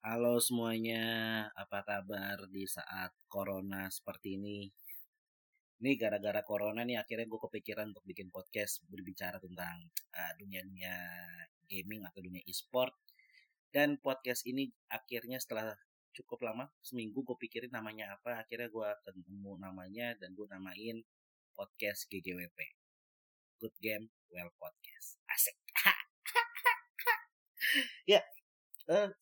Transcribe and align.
Halo 0.00 0.40
semuanya, 0.40 1.04
apa 1.52 1.84
kabar 1.84 2.48
di 2.48 2.64
saat 2.64 3.12
corona 3.28 3.84
seperti 3.92 4.40
ini? 4.40 4.64
Ini 5.76 5.92
gara-gara 6.00 6.40
corona 6.40 6.88
nih 6.88 6.96
akhirnya 6.96 7.28
gue 7.28 7.36
kepikiran 7.36 7.92
untuk 7.92 8.08
bikin 8.08 8.32
podcast 8.32 8.80
berbicara 8.88 9.36
tentang 9.44 9.92
uh, 9.92 10.32
dunia-dunia 10.40 10.96
gaming 11.68 12.08
atau 12.08 12.24
dunia 12.24 12.40
e-sport. 12.48 12.96
Dan 13.68 14.00
podcast 14.00 14.48
ini 14.48 14.72
akhirnya 14.88 15.36
setelah 15.36 15.76
cukup 16.16 16.48
lama, 16.48 16.72
seminggu 16.80 17.20
gue 17.20 17.36
pikirin 17.36 17.68
namanya 17.68 18.16
apa, 18.16 18.40
akhirnya 18.40 18.72
gue 18.72 18.88
ketemu 19.04 19.52
namanya 19.60 20.16
dan 20.16 20.32
gue 20.32 20.48
namain 20.48 21.04
podcast 21.52 22.08
GGWP. 22.08 22.56
Good 23.60 23.76
Game 23.84 24.08
Well 24.32 24.48
Podcast. 24.56 25.20
Asik. 25.28 25.60
ya, 28.16 28.24
uh, 28.88 29.12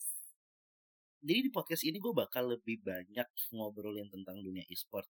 jadi 1.18 1.40
di 1.42 1.50
podcast 1.50 1.82
ini 1.82 1.98
gue 1.98 2.14
bakal 2.14 2.54
lebih 2.54 2.78
banyak 2.82 3.28
ngobrolin 3.50 4.06
tentang 4.06 4.38
dunia 4.38 4.62
e-sport 4.70 5.10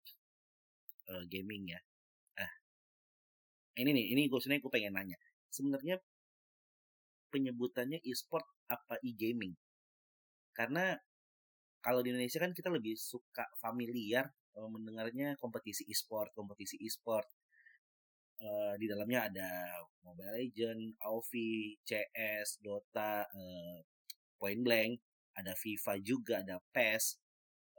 uh, 1.14 1.24
gaming 1.30 1.70
ya. 1.70 1.80
Ah, 2.38 2.52
ini 3.78 3.94
nih, 3.94 4.06
ini 4.16 4.22
gue 4.26 4.38
sebenarnya 4.42 4.62
gue 4.66 4.72
pengen 4.72 4.94
nanya. 4.98 5.18
Sebenarnya 5.46 5.96
penyebutannya 7.30 8.02
e-sport 8.02 8.44
apa 8.66 8.98
e-gaming? 9.06 9.54
Karena 10.52 10.98
kalau 11.82 12.02
di 12.02 12.10
Indonesia 12.10 12.42
kan 12.42 12.52
kita 12.54 12.68
lebih 12.70 12.98
suka 12.98 13.46
familiar 13.62 14.26
uh, 14.58 14.66
mendengarnya 14.66 15.38
kompetisi 15.38 15.86
e-sport, 15.86 16.34
kompetisi 16.34 16.82
e-sport. 16.82 17.30
Uh, 18.42 18.74
di 18.74 18.90
dalamnya 18.90 19.30
ada 19.30 19.50
Mobile 20.02 20.34
Legend, 20.34 20.98
AoV, 20.98 21.32
CS, 21.86 22.58
Dota, 22.58 23.22
uh, 23.22 23.78
Point 24.34 24.66
Blank, 24.66 24.98
ada 25.36 25.52
FIFA 25.56 25.92
juga, 26.02 26.40
ada 26.44 26.60
PES. 26.72 27.20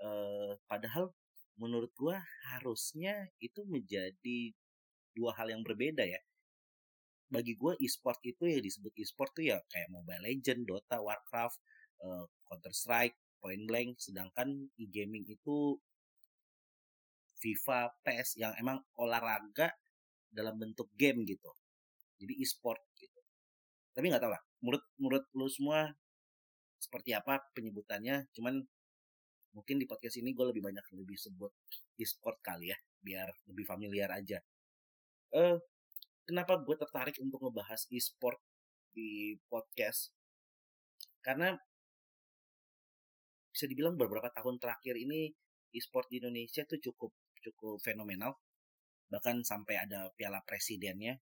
Uh, 0.02 0.57
padahal 0.65 1.13
menurut 1.55 1.93
gua 1.93 2.18
harusnya 2.54 3.29
itu 3.37 3.62
menjadi 3.70 4.51
dua 5.13 5.32
hal 5.37 5.54
yang 5.54 5.62
berbeda 5.62 6.04
ya. 6.04 6.21
Bagi 7.29 7.54
gua 7.57 7.77
e-sport 7.77 8.20
itu 8.26 8.46
ya 8.49 8.59
disebut 8.62 8.93
e-sport 8.98 9.31
tuh 9.37 9.46
ya 9.46 9.57
kayak 9.70 9.90
Mobile 9.93 10.26
Legend, 10.26 10.65
Dota, 10.65 11.01
Warcraft, 11.01 11.57
uh, 12.01 12.26
Counter 12.49 12.74
Strike, 12.74 13.18
Point 13.37 13.65
Blank, 13.70 14.01
sedangkan 14.01 14.70
e-gaming 14.79 15.26
itu 15.29 15.77
FIFA, 17.43 17.91
PES 18.07 18.40
yang 18.40 18.55
emang 18.55 18.79
olahraga 18.96 19.76
dalam 20.31 20.55
bentuk 20.55 20.87
game 20.96 21.27
gitu. 21.27 21.51
Jadi 22.18 22.40
e-sport 22.40 22.79
gitu. 22.96 23.20
Tapi 23.91 24.09
nggak 24.09 24.24
tahu 24.24 24.31
lah. 24.31 24.41
Menurut 24.63 24.84
menurut 24.96 25.26
lu 25.35 25.48
semua 25.51 25.91
seperti 26.84 27.15
apa 27.15 27.39
penyebutannya 27.55 28.27
cuman 28.35 28.59
mungkin 29.53 29.77
di 29.77 29.85
podcast 29.85 30.20
ini 30.20 30.34
gue 30.34 30.45
lebih 30.49 30.65
banyak 30.65 30.84
lebih 30.98 31.15
sebut 31.15 31.53
e-sport 32.01 32.41
kali 32.41 32.73
ya 32.73 32.77
biar 32.99 33.29
lebih 33.53 33.65
familiar 33.70 34.09
aja. 34.09 34.41
Uh, 35.34 35.62
kenapa 36.25 36.57
gue 36.62 36.75
tertarik 36.77 37.15
untuk 37.21 37.40
ngebahas 37.43 37.85
e-sport 37.93 38.41
di 38.91 39.37
podcast? 39.45 40.13
Karena 41.21 41.53
bisa 43.53 43.70
dibilang 43.70 43.93
beberapa 43.93 44.34
tahun 44.34 44.57
terakhir 44.57 44.97
ini 44.97 45.29
e-sport 45.70 46.09
di 46.09 46.18
Indonesia 46.18 46.65
tuh 46.65 46.81
cukup 46.81 47.13
cukup 47.45 47.77
fenomenal. 47.85 48.41
Bahkan 49.13 49.45
sampai 49.45 49.77
ada 49.77 50.09
piala 50.18 50.41
presidennya 50.41 51.21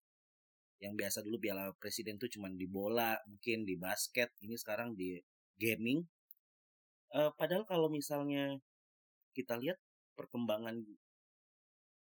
yang 0.82 0.98
biasa 0.98 1.22
dulu 1.22 1.38
piala 1.38 1.70
presiden 1.78 2.18
tuh 2.18 2.32
cuma 2.32 2.50
di 2.50 2.66
bola 2.66 3.14
mungkin 3.30 3.62
di 3.68 3.78
basket 3.78 4.34
ini 4.42 4.58
sekarang 4.58 4.98
di 4.98 5.14
gaming. 5.62 6.02
Uh, 7.14 7.30
padahal 7.38 7.70
kalau 7.70 7.94
misalnya 7.94 8.58
kita 9.38 9.62
lihat 9.62 9.78
perkembangan 10.18 10.82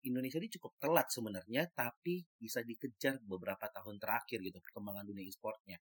Indonesia 0.03 0.41
ini 0.43 0.51
cukup 0.59 0.73
telat 0.83 1.07
sebenarnya, 1.13 1.71
tapi 1.71 2.27
bisa 2.41 2.65
dikejar 2.65 3.23
beberapa 3.23 3.71
tahun 3.71 4.03
terakhir 4.03 4.43
gitu 4.43 4.59
perkembangan 4.59 5.07
dunia 5.07 5.23
e-sportnya. 5.23 5.79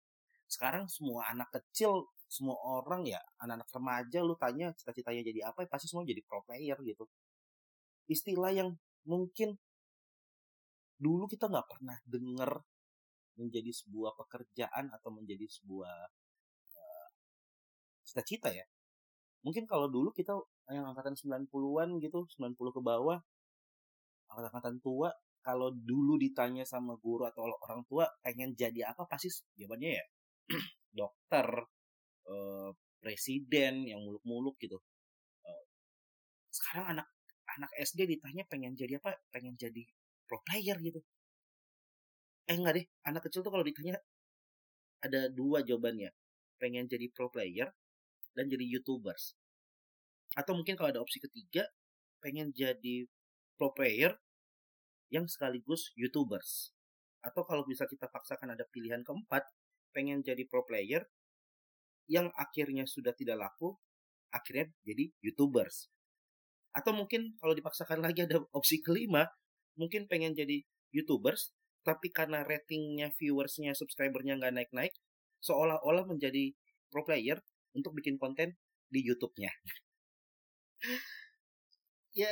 Sekarang 0.49 0.89
semua 0.91 1.29
anak 1.31 1.47
kecil, 1.55 2.09
semua 2.27 2.57
orang 2.59 3.07
ya, 3.07 3.21
anak-anak 3.39 3.69
remaja 3.71 4.19
lu 4.19 4.35
tanya 4.35 4.75
cita-citanya 4.75 5.23
jadi 5.23 5.39
apa, 5.53 5.63
pasti 5.71 5.87
semua 5.87 6.03
jadi 6.03 6.19
pro 6.25 6.43
player 6.43 6.75
gitu. 6.83 7.07
Istilah 8.11 8.51
yang 8.51 8.75
mungkin 9.07 9.55
dulu 10.99 11.31
kita 11.31 11.47
nggak 11.47 11.67
pernah 11.69 11.97
dengar 12.03 12.59
menjadi 13.39 13.71
sebuah 13.71 14.19
pekerjaan 14.19 14.91
atau 14.91 15.15
menjadi 15.15 15.47
sebuah 15.47 16.11
cita-cita 18.09 18.49
ya. 18.49 18.65
Mungkin 19.45 19.69
kalau 19.69 19.87
dulu 19.87 20.09
kita 20.11 20.33
yang 20.73 20.89
angkatan 20.89 21.13
90-an 21.15 22.01
gitu, 22.01 22.25
90 22.25 22.75
ke 22.75 22.81
bawah, 22.81 23.21
angkatan-angkatan 24.33 24.81
tua, 24.81 25.09
kalau 25.39 25.71
dulu 25.71 26.19
ditanya 26.19 26.67
sama 26.67 26.97
guru 26.99 27.23
atau 27.29 27.47
orang 27.47 27.85
tua 27.87 28.05
pengen 28.25 28.57
jadi 28.57 28.91
apa, 28.91 29.07
pasti 29.07 29.31
jawabannya 29.55 29.89
ya 29.95 30.05
dokter, 30.99 31.47
eh, 32.27 32.69
presiden 32.99 33.87
yang 33.87 34.03
muluk-muluk 34.03 34.59
gitu. 34.59 34.81
Sekarang 36.49 36.97
anak 36.97 37.07
anak 37.57 37.71
SD 37.77 38.09
ditanya 38.09 38.43
pengen 38.49 38.73
jadi 38.75 38.97
apa, 39.01 39.15
pengen 39.33 39.55
jadi 39.55 39.85
pro 40.25 40.41
player 40.45 40.77
gitu. 40.81 40.99
Eh 42.49 42.57
enggak 42.57 42.73
deh, 42.81 42.85
anak 43.05 43.21
kecil 43.29 43.41
tuh 43.45 43.53
kalau 43.53 43.65
ditanya 43.65 43.97
ada 45.01 45.29
dua 45.31 45.61
jawabannya. 45.63 46.11
Pengen 46.59 46.85
jadi 46.91 47.07
pro 47.13 47.31
player 47.31 47.69
dan 48.33 48.49
jadi 48.49 48.65
youtubers. 48.65 49.37
Atau 50.37 50.53
mungkin 50.53 50.77
kalau 50.77 50.93
ada 50.93 51.01
opsi 51.01 51.17
ketiga 51.21 51.65
pengen 52.21 52.53
jadi 52.53 53.07
pro 53.57 53.73
player 53.73 54.13
yang 55.09 55.25
sekaligus 55.25 55.91
youtubers. 55.97 56.71
Atau 57.25 57.43
kalau 57.43 57.65
bisa 57.65 57.89
kita 57.89 58.07
paksakan 58.07 58.55
ada 58.55 58.63
pilihan 58.69 59.01
keempat 59.01 59.43
pengen 59.91 60.21
jadi 60.21 60.45
pro 60.45 60.63
player 60.63 61.03
yang 62.09 62.29
akhirnya 62.37 62.85
sudah 62.85 63.13
tidak 63.13 63.37
laku 63.37 63.77
akhirnya 64.29 64.69
jadi 64.85 65.09
youtubers. 65.25 65.89
Atau 66.73 66.93
mungkin 66.93 67.33
kalau 67.41 67.57
dipaksakan 67.57 67.99
lagi 68.05 68.29
ada 68.29 68.41
opsi 68.53 68.79
kelima 68.79 69.25
mungkin 69.73 70.05
pengen 70.05 70.37
jadi 70.37 70.61
youtubers 70.93 71.53
tapi 71.81 72.11
karena 72.11 72.43
ratingnya 72.43 73.09
viewersnya 73.15 73.71
subscribernya 73.73 74.35
nggak 74.37 74.53
naik-naik 74.53 74.93
seolah-olah 75.39 76.03
menjadi 76.05 76.51
pro 76.91 77.07
player 77.07 77.39
untuk 77.75 77.93
bikin 77.97 78.17
konten 78.17 78.55
di 78.89 79.05
YouTube-nya. 79.05 79.51
ya 82.19 82.29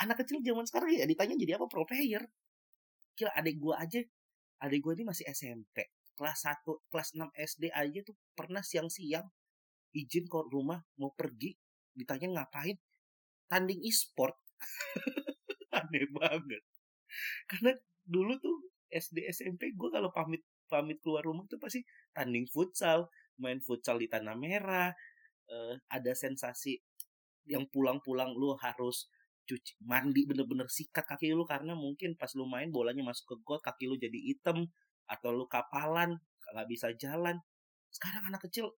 anak 0.00 0.24
kecil 0.24 0.40
zaman 0.40 0.64
sekarang 0.64 0.94
ya 0.94 1.04
ditanya 1.04 1.34
jadi 1.36 1.60
apa 1.60 1.66
pro 1.68 1.84
player. 1.84 2.24
Kira 3.18 3.34
adik 3.34 3.58
gua 3.58 3.82
aja, 3.82 3.98
adik 4.62 4.80
gua 4.80 4.94
ini 4.94 5.04
masih 5.08 5.26
SMP. 5.28 5.90
Kelas 6.14 6.46
1, 6.46 6.66
kelas 6.90 7.14
6 7.14 7.30
SD 7.34 7.70
aja 7.70 8.00
tuh 8.02 8.14
pernah 8.34 8.62
siang-siang 8.62 9.26
izin 9.94 10.28
ke 10.28 10.38
rumah 10.52 10.80
mau 11.00 11.12
pergi 11.16 11.56
ditanya 11.96 12.28
ngapain 12.40 12.76
tanding 13.48 13.80
e-sport 13.82 14.36
aneh 15.78 16.06
banget 16.12 16.62
karena 17.48 17.72
dulu 18.04 18.36
tuh 18.38 18.56
SD 18.88 19.24
SMP 19.32 19.72
gue 19.72 19.88
kalau 19.88 20.12
pamit 20.12 20.44
pamit 20.68 21.00
keluar 21.00 21.24
rumah 21.24 21.48
tuh 21.48 21.56
pasti 21.60 21.80
tanding 22.12 22.44
futsal 22.48 23.08
main 23.38 23.58
futsal 23.62 23.98
di 23.98 24.10
tanah 24.10 24.34
merah 24.34 24.90
uh, 25.50 25.74
ada 25.90 26.12
sensasi 26.12 26.78
yang 27.48 27.64
pulang-pulang 27.72 28.36
lu 28.36 28.54
harus 28.60 29.08
cuci 29.48 29.80
mandi 29.88 30.28
bener-bener 30.28 30.68
sikat 30.68 31.08
kaki 31.08 31.32
lu 31.32 31.48
karena 31.48 31.72
mungkin 31.72 32.12
pas 32.20 32.28
lu 32.36 32.44
main 32.44 32.68
bolanya 32.68 33.00
masuk 33.00 33.32
ke 33.32 33.36
got 33.48 33.60
kaki 33.64 33.88
lu 33.88 33.96
jadi 33.96 34.20
hitam 34.20 34.68
atau 35.08 35.32
lu 35.32 35.48
kapalan 35.48 36.20
nggak 36.52 36.68
bisa 36.68 36.92
jalan. 36.96 37.36
Sekarang 37.88 38.28
anak 38.28 38.44
kecil 38.48 38.72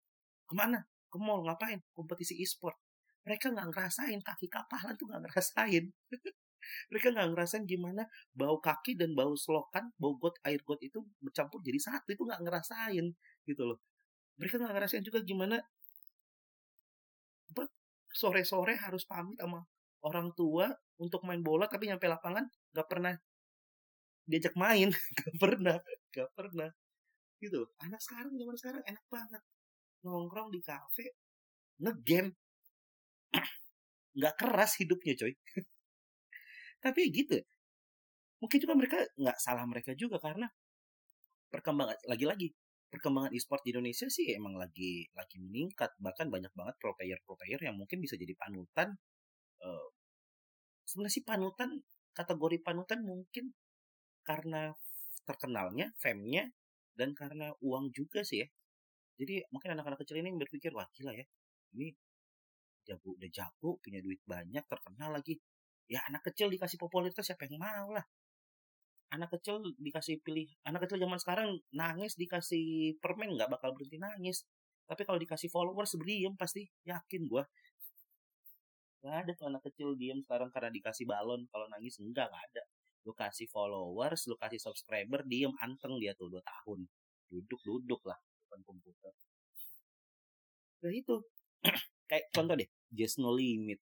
ke 0.44 0.54
mana? 0.56 0.84
Ke 1.08 1.16
mall 1.16 1.44
ngapain? 1.44 1.80
Kompetisi 1.96 2.36
e-sport. 2.40 2.76
Mereka 3.24 3.52
nggak 3.52 3.72
ngerasain 3.72 4.20
kaki 4.20 4.48
kapalan 4.48 4.96
tuh 4.96 5.08
nggak 5.08 5.28
ngerasain. 5.28 5.84
Mereka 6.92 7.16
nggak 7.16 7.28
ngerasain 7.32 7.64
gimana 7.64 8.04
bau 8.36 8.60
kaki 8.60 8.96
dan 8.96 9.16
bau 9.16 9.32
selokan 9.36 9.88
bau 9.96 10.20
got 10.20 10.36
air 10.44 10.60
got 10.64 10.80
itu 10.84 11.00
bercampur 11.22 11.64
jadi 11.64 11.80
satu 11.80 12.12
itu 12.12 12.28
nggak 12.28 12.44
ngerasain 12.44 13.06
gitu 13.48 13.62
loh 13.64 13.78
mereka 14.38 14.54
nggak 14.62 14.74
ngerasain 14.74 15.04
juga 15.04 15.20
gimana 15.22 15.58
sore-sore 18.18 18.74
harus 18.74 19.06
pamit 19.06 19.38
sama 19.38 19.62
orang 20.02 20.34
tua 20.34 20.66
untuk 20.98 21.22
main 21.22 21.38
bola 21.38 21.70
tapi 21.70 21.86
nyampe 21.86 22.10
lapangan 22.10 22.42
nggak 22.74 22.88
pernah 22.90 23.14
diajak 24.28 24.52
main. 24.60 24.92
Nggak 25.16 25.36
pernah 25.40 25.76
nggak 26.12 26.30
pernah. 26.36 26.68
Gitu 27.40 27.64
anak 27.80 28.00
sekarang 28.02 28.36
zaman 28.36 28.56
sekarang 28.60 28.82
enak 28.84 29.04
banget. 29.08 29.42
Nongkrong 30.04 30.52
di 30.52 30.60
kafe 30.60 31.16
ngegame. 31.80 32.36
Nggak 34.18 34.34
keras 34.36 34.76
hidupnya 34.82 35.14
coy. 35.16 35.32
Tapi 36.84 37.00
gitu. 37.08 37.40
Mungkin 38.44 38.58
juga 38.60 38.74
mereka 38.76 38.98
nggak 39.16 39.38
salah 39.40 39.64
mereka 39.64 39.96
juga 39.96 40.20
karena 40.20 40.46
perkembangan 41.48 41.96
lagi-lagi 42.04 42.52
perkembangan 42.88 43.32
e-sport 43.36 43.60
di 43.64 43.70
Indonesia 43.76 44.08
sih 44.08 44.32
emang 44.32 44.56
lagi 44.56 45.06
lagi 45.12 45.36
meningkat. 45.40 45.92
Bahkan 46.00 46.32
banyak 46.32 46.52
banget 46.56 46.74
pro 46.80 46.92
player 46.96 47.20
pro 47.24 47.36
player 47.36 47.60
yang 47.60 47.76
mungkin 47.76 48.00
bisa 48.00 48.16
jadi 48.16 48.32
panutan 48.36 48.96
uh, 49.64 49.88
sebenarnya 50.88 51.14
sih 51.20 51.24
panutan 51.24 51.70
kategori 52.16 52.58
panutan 52.64 53.04
mungkin 53.04 53.52
karena 54.24 54.72
terkenalnya 55.28 55.92
famnya 56.00 56.48
dan 56.96 57.12
karena 57.12 57.52
uang 57.60 57.92
juga 57.92 58.24
sih 58.24 58.42
ya. 58.44 58.48
Jadi 59.18 59.44
mungkin 59.52 59.76
anak-anak 59.76 60.00
kecil 60.02 60.24
ini 60.24 60.32
berpikir 60.36 60.72
wah 60.72 60.88
gila 60.96 61.12
ya 61.12 61.26
ini 61.76 61.92
jago 62.88 63.12
udah 63.20 63.28
jago 63.28 63.76
punya 63.84 64.00
duit 64.00 64.20
banyak 64.24 64.64
terkenal 64.64 65.12
lagi. 65.12 65.36
Ya 65.88 66.04
anak 66.08 66.24
kecil 66.32 66.48
dikasih 66.52 66.80
popularitas 66.80 67.24
siapa 67.24 67.48
yang 67.48 67.60
mau 67.60 67.92
lah 67.92 68.04
anak 69.08 69.32
kecil 69.32 69.64
dikasih 69.80 70.20
pilih 70.20 70.48
anak 70.68 70.84
kecil 70.84 71.00
zaman 71.00 71.16
sekarang 71.16 71.48
nangis 71.72 72.14
dikasih 72.20 72.96
permen 73.00 73.36
nggak 73.36 73.48
bakal 73.48 73.72
berhenti 73.72 73.96
nangis. 73.96 74.44
Tapi 74.88 75.04
kalau 75.04 75.20
dikasih 75.20 75.52
followers 75.52 75.96
diem 76.00 76.32
pasti 76.36 76.64
yakin 76.84 77.28
gue 77.28 77.44
nggak 78.98 79.14
ada 79.24 79.32
tuh 79.38 79.46
anak 79.46 79.62
kecil 79.62 79.94
diem 79.94 80.20
sekarang 80.26 80.50
karena 80.52 80.70
dikasih 80.74 81.06
balon. 81.08 81.46
Kalau 81.48 81.66
nangis 81.70 81.96
enggak 82.02 82.28
nggak 82.28 82.44
ada. 82.52 82.62
Lu 83.06 83.12
kasih 83.14 83.48
followers 83.48 84.26
lu 84.28 84.36
kasih 84.36 84.60
subscriber 84.60 85.24
diem 85.24 85.54
anteng 85.64 85.96
dia 86.02 86.12
tuh 86.12 86.28
dua 86.28 86.42
tahun. 86.44 86.84
Duduk 87.30 87.60
duduk 87.64 88.00
lah 88.04 88.18
depan 88.18 88.60
komputer. 88.66 89.14
Nah 90.84 90.92
itu. 90.92 91.16
Kayak 92.08 92.24
contoh 92.32 92.54
deh 92.56 92.68
just 92.92 93.20
no 93.22 93.32
limit. 93.32 93.80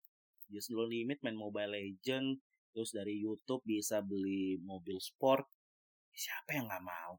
Just 0.52 0.70
no 0.70 0.86
limit 0.86 1.22
main 1.26 1.38
mobile 1.38 1.74
legend 1.74 2.42
terus 2.76 2.92
dari 2.92 3.16
YouTube 3.24 3.64
bisa 3.64 4.04
beli 4.04 4.60
mobil 4.60 5.00
sport 5.00 5.48
siapa 6.12 6.60
yang 6.60 6.68
nggak 6.68 6.84
mau? 6.84 7.16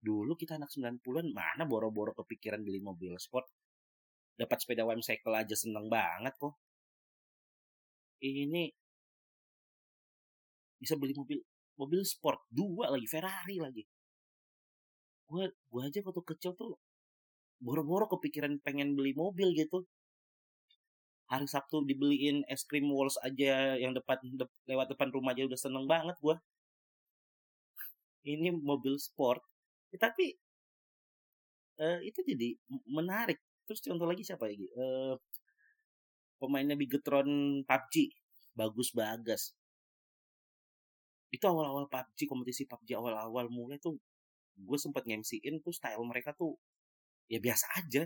Dulu 0.00 0.32
kita 0.40 0.56
anak 0.56 0.72
90-an 0.72 1.28
mana 1.36 1.68
boro-boro 1.68 2.16
kepikiran 2.16 2.64
beli 2.64 2.80
mobil 2.80 3.12
sport? 3.20 3.44
Dapat 4.40 4.56
sepeda 4.64 4.88
cycle 5.04 5.36
aja 5.36 5.52
seneng 5.52 5.92
banget 5.92 6.32
kok. 6.40 6.56
Ini 8.24 8.72
bisa 10.80 10.96
beli 10.96 11.12
mobil 11.12 11.38
mobil 11.76 12.00
sport 12.08 12.40
dua 12.48 12.88
lagi 12.88 13.04
Ferrari 13.04 13.60
lagi. 13.60 13.84
Gue 15.28 15.44
gue 15.52 15.80
aja 15.84 16.00
waktu 16.00 16.22
kecil 16.24 16.56
tuh 16.56 16.80
boro-boro 17.60 18.08
kepikiran 18.10 18.58
pengen 18.64 18.96
beli 18.96 19.12
mobil 19.12 19.52
gitu 19.52 19.84
hari 21.32 21.48
Sabtu 21.48 21.80
dibeliin 21.88 22.44
es 22.52 22.68
krim 22.68 22.92
Walls 22.92 23.16
aja 23.24 23.80
yang 23.80 23.96
depan 23.96 24.20
de, 24.36 24.44
lewat 24.68 24.92
depan 24.92 25.08
rumah 25.08 25.32
aja 25.32 25.48
udah 25.48 25.56
seneng 25.56 25.88
banget 25.88 26.16
gue 26.20 26.36
ini 28.26 28.54
mobil 28.54 28.94
sport. 28.98 29.42
Ya, 29.90 29.98
tapi 30.08 30.38
uh, 31.82 31.98
itu 32.02 32.22
jadi 32.22 32.54
menarik. 32.86 33.38
Terus 33.66 33.82
contoh 33.82 34.06
lagi 34.06 34.22
siapa 34.22 34.46
lagi? 34.46 34.66
Uh, 34.74 35.18
pemainnya 36.38 36.78
Bigetron 36.78 37.62
PUBG 37.66 37.94
bagus 38.54 38.90
bagas. 38.94 39.54
Itu 41.32 41.44
awal-awal 41.48 41.88
PUBG 41.90 42.28
kompetisi 42.28 42.62
PUBG 42.68 42.98
awal-awal 42.98 43.48
mulai 43.50 43.78
tuh 43.82 43.98
gue 44.52 44.78
sempet 44.78 45.08
ngemsiin 45.08 45.64
tuh 45.64 45.72
style 45.72 46.04
mereka 46.04 46.36
tuh 46.36 46.58
ya 47.30 47.38
biasa 47.42 47.66
aja. 47.78 48.02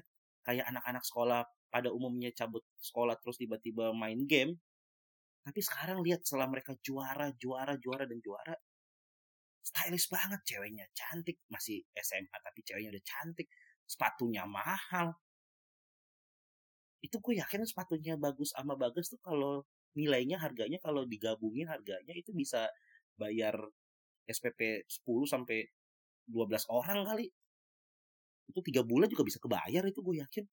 Kayak 0.46 0.70
anak-anak 0.70 1.02
sekolah 1.02 1.42
pada 1.68 1.90
umumnya 1.90 2.30
cabut 2.32 2.62
sekolah 2.78 3.18
terus 3.18 3.36
tiba-tiba 3.40 3.90
main 3.92 4.24
game 4.24 4.56
tapi 5.46 5.62
sekarang 5.62 6.02
lihat 6.02 6.26
setelah 6.26 6.50
mereka 6.50 6.74
juara 6.82 7.30
juara 7.38 7.78
juara 7.78 8.04
dan 8.06 8.18
juara 8.18 8.54
stylish 9.66 10.06
banget 10.06 10.40
ceweknya 10.46 10.86
cantik 10.94 11.42
masih 11.50 11.82
SMA 11.98 12.38
tapi 12.38 12.62
ceweknya 12.62 12.94
udah 12.94 13.04
cantik 13.06 13.50
sepatunya 13.86 14.46
mahal. 14.46 15.14
Itu 17.02 17.22
gue 17.22 17.38
yakin 17.38 17.62
sepatunya 17.66 18.14
bagus 18.18 18.54
sama 18.54 18.74
bagus 18.74 19.10
tuh 19.10 19.18
kalau 19.22 19.62
nilainya 19.94 20.38
harganya 20.38 20.78
kalau 20.82 21.02
digabungin 21.06 21.70
harganya 21.70 22.14
itu 22.14 22.34
bisa 22.34 22.70
bayar 23.18 23.54
SPP 24.26 24.86
10 24.86 25.06
sampai 25.26 25.66
12 26.26 26.66
orang 26.70 27.06
kali. 27.06 27.26
Itu 28.50 28.62
tiga 28.62 28.82
bulan 28.82 29.10
juga 29.10 29.22
bisa 29.26 29.38
kebayar 29.42 29.82
itu 29.86 29.98
gue 30.02 30.22
yakin 30.22 30.44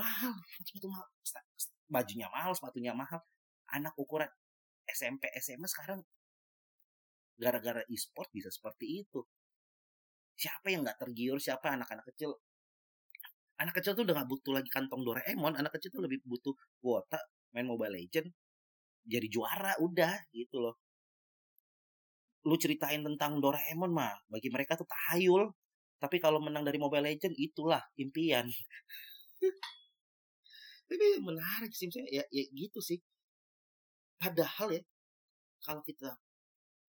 mahal 0.00 0.32
sepatu 0.64 0.88
mahal. 0.88 1.06
Bajunya 1.90 2.28
mahal 2.32 2.52
sepatunya 2.56 2.92
mahal. 2.96 3.20
Anak 3.76 3.94
ukuran 4.00 4.26
SMP 4.88 5.28
SMA 5.38 5.68
sekarang 5.68 6.00
gara-gara 7.36 7.84
e-sport 7.92 8.32
bisa 8.32 8.48
seperti 8.48 9.04
itu. 9.04 9.20
Siapa 10.40 10.72
yang 10.72 10.82
nggak 10.82 10.98
tergiur? 11.04 11.36
Siapa 11.36 11.76
anak-anak 11.76 12.08
kecil? 12.14 12.32
Anak 13.60 13.76
kecil 13.76 13.92
tuh 13.92 14.08
udah 14.08 14.24
gak 14.24 14.28
butuh 14.32 14.56
lagi 14.56 14.72
kantong 14.72 15.04
Doraemon. 15.04 15.52
Anak 15.52 15.76
kecil 15.76 15.92
tuh 15.92 16.00
lebih 16.00 16.24
butuh 16.24 16.56
kuota 16.80 17.20
main 17.52 17.68
Mobile 17.68 17.92
Legend 17.92 18.32
jadi 19.04 19.26
juara 19.28 19.76
udah 19.80 20.12
gitu 20.32 20.60
loh. 20.60 20.76
Lu 22.48 22.56
ceritain 22.56 23.04
tentang 23.04 23.36
Doraemon 23.40 23.92
mah 23.92 24.16
bagi 24.32 24.48
mereka 24.48 24.80
tuh 24.80 24.88
tahayul 24.88 25.52
tapi 26.00 26.16
kalau 26.16 26.40
menang 26.40 26.64
dari 26.64 26.80
Mobile 26.80 27.12
Legend 27.12 27.36
itulah 27.36 27.84
impian 28.00 28.48
tapi 30.90 31.22
menarik 31.22 31.70
sih 31.70 31.86
misalnya 31.86 32.10
ya, 32.10 32.24
ya 32.34 32.44
gitu 32.50 32.82
sih. 32.82 32.98
Padahal 34.18 34.74
ya 34.74 34.82
kalau 35.62 35.86
kita 35.86 36.18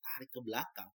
tarik 0.01 0.33
ke 0.33 0.42
belakang 0.42 0.89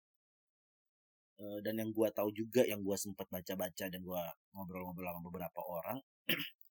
eh, 1.37 1.59
dan 1.61 1.77
yang 1.77 1.93
gue 1.93 2.07
tahu 2.09 2.33
juga 2.33 2.65
yang 2.65 2.81
gue 2.81 2.97
sempat 2.97 3.29
baca-baca 3.29 3.85
dan 3.85 4.01
gue 4.01 4.21
ngobrol-ngobrol 4.57 5.05
sama 5.05 5.21
beberapa 5.21 5.61
orang 5.61 6.01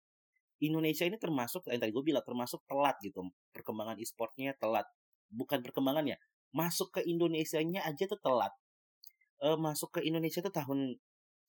Indonesia 0.67 1.07
ini 1.07 1.17
termasuk 1.23 1.71
yang 1.71 1.79
tadi 1.79 1.95
gue 1.95 2.03
bilang 2.03 2.27
termasuk 2.27 2.67
telat 2.67 2.99
gitu. 2.99 3.31
Perkembangan 3.55 4.01
e-sportnya 4.03 4.59
telat. 4.59 4.87
Bukan 5.31 5.63
perkembangannya 5.63 6.19
masuk 6.55 6.99
ke 6.99 7.01
Indonesia-nya 7.07 7.83
aja 7.87 8.05
tuh 8.07 8.19
telat. 8.23 8.51
E, 9.43 9.59
masuk 9.59 9.99
ke 9.99 10.01
Indonesia 10.07 10.39
tuh 10.41 10.55
tahun 10.55 10.97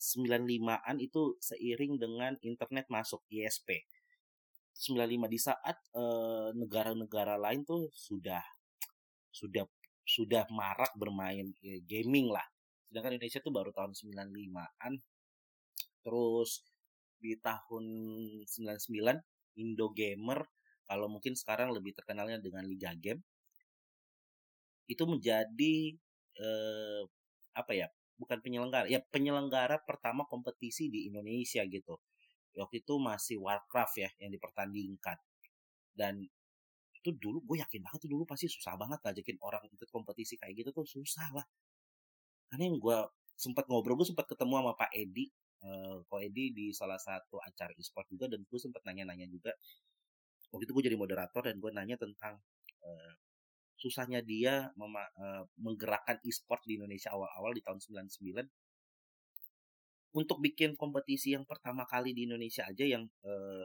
95-an 0.01 0.97
itu 0.99 1.37
seiring 1.39 2.01
dengan 2.01 2.33
internet 2.43 2.89
masuk 2.91 3.23
ISP 3.31 3.85
95 4.75 5.31
di 5.31 5.39
saat 5.39 5.77
negara 5.95 6.91
negara-negara 6.91 7.35
lain 7.39 7.63
tuh 7.63 7.87
sudah 7.95 8.43
sudah 9.31 9.63
sudah 10.05 10.43
marak 10.51 10.91
bermain 10.99 11.55
ya, 11.63 11.79
gaming 11.87 12.29
lah. 12.29 12.43
Sedangkan 12.87 13.17
Indonesia 13.17 13.41
tuh 13.41 13.51
baru 13.55 13.71
tahun 13.73 13.95
95-an. 13.97 14.93
Terus 16.05 16.61
di 17.17 17.33
tahun 17.41 17.85
99 18.45 19.57
Indo 19.57 19.87
Gamer 19.95 20.45
kalau 20.85 21.09
mungkin 21.09 21.33
sekarang 21.33 21.73
lebih 21.73 21.97
terkenalnya 21.97 22.37
dengan 22.37 22.67
Liga 22.69 22.93
Game 22.93 23.25
itu 24.85 25.01
menjadi 25.09 25.97
eh, 26.37 27.01
apa 27.57 27.71
ya 27.73 27.89
bukan 28.21 28.37
penyelenggara 28.43 28.85
ya 28.85 29.01
penyelenggara 29.09 29.81
pertama 29.81 30.29
kompetisi 30.29 30.93
di 30.93 31.09
Indonesia 31.09 31.65
gitu 31.65 31.97
waktu 32.55 32.81
itu 32.83 32.93
masih 32.97 33.37
Warcraft 33.41 33.95
ya 33.99 34.09
yang 34.23 34.31
dipertandingkan. 34.31 35.17
Dan 35.95 36.23
itu 36.95 37.09
dulu 37.15 37.43
gue 37.45 37.61
yakin 37.61 37.85
banget 37.85 38.07
tuh 38.07 38.11
dulu 38.11 38.25
pasti 38.25 38.49
susah 38.49 38.73
banget 38.79 38.97
ngajakin 39.05 39.37
orang 39.45 39.61
ikut 39.69 39.89
kompetisi 39.93 40.39
kayak 40.41 40.65
gitu 40.65 40.69
tuh 40.71 40.85
susah 40.87 41.27
lah. 41.35 41.45
Karena 42.49 42.71
yang 42.71 42.77
gue 42.81 42.97
sempat 43.35 43.67
ngobrol 43.67 43.99
gue 43.99 44.07
sempat 44.07 44.25
ketemu 44.31 44.63
sama 44.63 44.73
Pak 44.79 44.91
Edi 44.95 45.27
uh, 45.65 45.97
Pak 46.05 46.21
Edi 46.21 46.53
di 46.53 46.65
salah 46.71 46.99
satu 46.99 47.41
acara 47.41 47.73
e-sport 47.75 48.07
juga 48.11 48.29
dan 48.29 48.45
gue 48.45 48.59
sempat 48.59 48.85
nanya-nanya 48.85 49.27
juga. 49.29 49.51
Waktu 50.53 50.69
itu 50.69 50.73
gue 50.77 50.83
jadi 50.93 50.97
moderator 50.99 51.41
dan 51.45 51.57
gue 51.59 51.71
nanya 51.73 51.95
tentang 51.99 52.39
uh, 52.85 53.13
susahnya 53.75 54.23
dia 54.23 54.71
uh, 54.71 55.43
menggerakkan 55.59 56.21
e-sport 56.23 56.63
di 56.63 56.79
Indonesia 56.79 57.11
awal-awal 57.11 57.51
di 57.51 57.61
tahun 57.65 57.83
99 57.83 58.47
untuk 60.15 60.39
bikin 60.39 60.79
kompetisi 60.79 61.35
yang 61.35 61.43
pertama 61.43 61.83
kali 61.83 62.15
di 62.15 62.23
Indonesia 62.23 62.63
aja 62.63 62.87
yang 62.87 63.03
eh, 63.27 63.63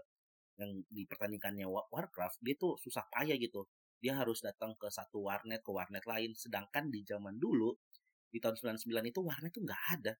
yang 0.58 0.82
dipertandingkannya 0.92 1.64
Warcraft 1.64 2.42
dia 2.42 2.58
tuh 2.58 2.74
susah 2.76 3.06
payah 3.08 3.38
gitu. 3.38 3.64
Dia 4.02 4.18
harus 4.18 4.42
datang 4.42 4.74
ke 4.76 4.90
satu 4.90 5.30
warnet 5.30 5.62
ke 5.62 5.70
warnet 5.70 6.04
lain. 6.04 6.34
Sedangkan 6.34 6.90
di 6.90 7.06
zaman 7.06 7.38
dulu 7.38 7.72
di 8.28 8.42
tahun 8.42 8.58
99 8.58 9.14
itu 9.14 9.20
warnet 9.22 9.50
tuh 9.54 9.62
nggak 9.64 9.82
ada. 9.96 10.12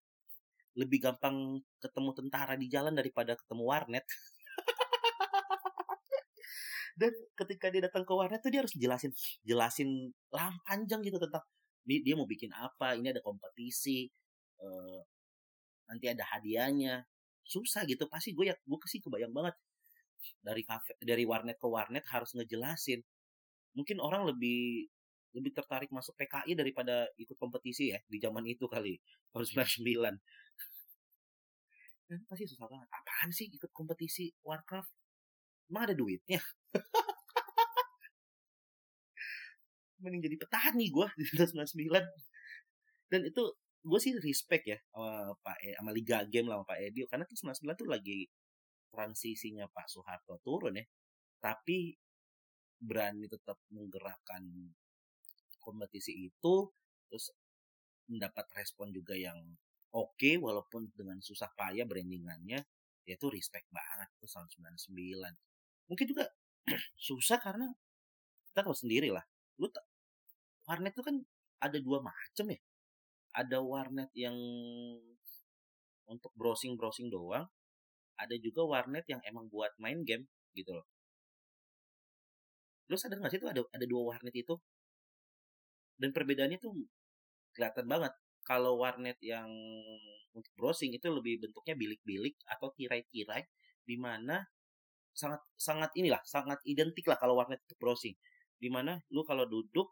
Lebih 0.79 1.03
gampang 1.03 1.59
ketemu 1.83 2.09
tentara 2.15 2.55
di 2.55 2.67
jalan 2.71 2.95
daripada 2.95 3.35
ketemu 3.35 3.63
warnet. 3.67 4.05
Dan 6.99 7.11
ketika 7.35 7.67
dia 7.69 7.81
datang 7.91 8.07
ke 8.07 8.13
warnet 8.15 8.39
tuh 8.39 8.51
dia 8.53 8.63
harus 8.63 8.73
jelasin 8.77 9.11
jelasin 9.43 9.89
lama 10.31 10.57
panjang 10.63 11.03
gitu 11.03 11.19
tentang 11.19 11.43
dia, 11.85 11.99
dia 12.01 12.15
mau 12.15 12.29
bikin 12.29 12.49
apa? 12.55 12.95
Ini 12.95 13.11
ada 13.13 13.21
kompetisi. 13.25 14.07
Uh, 14.61 15.01
nanti 15.91 16.07
ada 16.07 16.23
hadiahnya. 16.23 17.03
Susah 17.43 17.83
gitu. 17.83 18.07
Pasti 18.07 18.31
gue 18.31 18.47
ya 18.47 18.55
gue 18.55 18.79
sih 18.87 19.03
kebayang 19.03 19.35
banget. 19.35 19.59
Dari 20.39 20.63
kafe 20.63 20.95
dari 21.03 21.27
warnet 21.27 21.59
ke 21.59 21.67
warnet 21.67 22.07
harus 22.07 22.31
ngejelasin. 22.31 23.03
Mungkin 23.75 23.99
orang 23.99 24.23
lebih 24.31 24.87
lebih 25.35 25.51
tertarik 25.55 25.91
masuk 25.91 26.15
PKI 26.19 26.55
daripada 26.55 27.07
ikut 27.15 27.39
kompetisi 27.39 27.95
ya 27.95 27.99
di 28.03 28.19
zaman 28.19 28.43
itu 28.43 28.67
kali 28.67 28.99
tahun 29.31 29.63
99 29.63 30.19
kan 32.11 32.19
pasti 32.27 32.43
susah 32.43 32.67
banget. 32.67 32.91
Apaan 32.91 33.31
sih 33.31 33.47
ikut 33.47 33.71
kompetisi 33.71 34.35
Warcraft? 34.43 34.91
Emang 35.71 35.87
ada 35.87 35.95
duitnya? 35.95 36.43
Mending 40.03 40.27
jadi 40.27 40.35
petani 40.35 40.91
gue 40.91 41.07
di 41.15 41.23
1999 41.23 42.03
dan 43.11 43.27
itu 43.27 43.43
gue 43.81 43.99
sih 43.99 44.13
respect 44.21 44.63
ya 44.69 44.77
sama 44.93 45.33
Pak 45.41 45.57
e, 45.65 45.69
sama 45.73 45.91
Liga 45.93 46.21
Game 46.29 46.47
lah 46.49 46.61
sama 46.61 46.65
Pak 46.69 46.79
Edio. 46.79 47.05
Karena 47.09 47.25
tuh 47.25 47.37
99 47.37 47.81
tuh 47.81 47.87
lagi 47.89 48.19
transisinya 48.93 49.65
Pak 49.69 49.87
Soeharto 49.89 50.37
turun 50.45 50.77
ya. 50.77 50.85
Tapi 51.41 51.97
berani 52.81 53.25
tetap 53.29 53.57
menggerakkan 53.73 54.41
kompetisi 55.61 56.29
itu 56.29 56.55
terus 57.05 57.29
mendapat 58.09 58.49
respon 58.57 58.89
juga 58.89 59.13
yang 59.13 59.37
oke 59.93 60.17
okay, 60.17 60.41
walaupun 60.41 60.89
dengan 60.97 61.21
susah 61.21 61.53
payah 61.53 61.85
brandingannya 61.85 62.57
ya 63.05 63.13
itu 63.13 63.27
respect 63.29 63.69
banget 63.69 64.09
tuh 64.17 64.25
tahun 64.25 64.49
99 64.49 64.89
mungkin 65.85 66.05
juga 66.09 66.25
susah 67.07 67.37
karena 67.37 67.69
kita 68.51 68.65
tahu 68.65 68.75
sendiri 68.75 69.13
lah. 69.13 69.23
Lu 69.61 69.69
warnet 70.65 70.93
itu 70.93 71.03
kan 71.05 71.15
ada 71.61 71.77
dua 71.77 72.01
macam 72.01 72.45
ya 72.49 72.59
ada 73.31 73.63
warnet 73.63 74.11
yang 74.15 74.35
untuk 76.07 76.31
browsing 76.35 76.75
browsing 76.75 77.07
doang 77.07 77.47
ada 78.21 78.35
juga 78.37 78.61
warnet 78.67 79.05
yang 79.09 79.21
emang 79.25 79.49
buat 79.49 79.73
main 79.81 80.05
game 80.05 80.29
gitu 80.53 80.77
loh. 80.77 80.85
Lu 82.85 82.95
sadar 82.99 83.17
nggak 83.17 83.31
sih 83.33 83.39
itu 83.41 83.49
ada 83.49 83.61
ada 83.73 83.85
dua 83.89 84.13
warnet 84.13 84.35
itu? 84.35 84.53
Dan 85.97 86.13
perbedaannya 86.13 86.61
tuh 86.61 86.75
kelihatan 87.57 87.89
banget. 87.89 88.13
Kalau 88.45 88.77
warnet 88.77 89.17
yang 89.21 89.49
untuk 90.33 90.53
browsing 90.57 90.93
itu 90.93 91.07
lebih 91.09 91.41
bentuknya 91.41 91.75
bilik-bilik 91.77 92.35
atau 92.45 92.73
tirai-tirai 92.73 93.41
di 93.85 93.95
mana 93.97 94.45
sangat 95.11 95.41
sangat 95.59 95.91
inilah 95.99 96.21
sangat 96.23 96.59
identik 96.63 97.05
lah 97.09 97.17
kalau 97.17 97.37
warnet 97.37 97.61
itu 97.65 97.75
browsing. 97.81 98.15
Di 98.61 98.69
mana 98.69 99.01
lu 99.09 99.25
kalau 99.25 99.49
duduk 99.49 99.89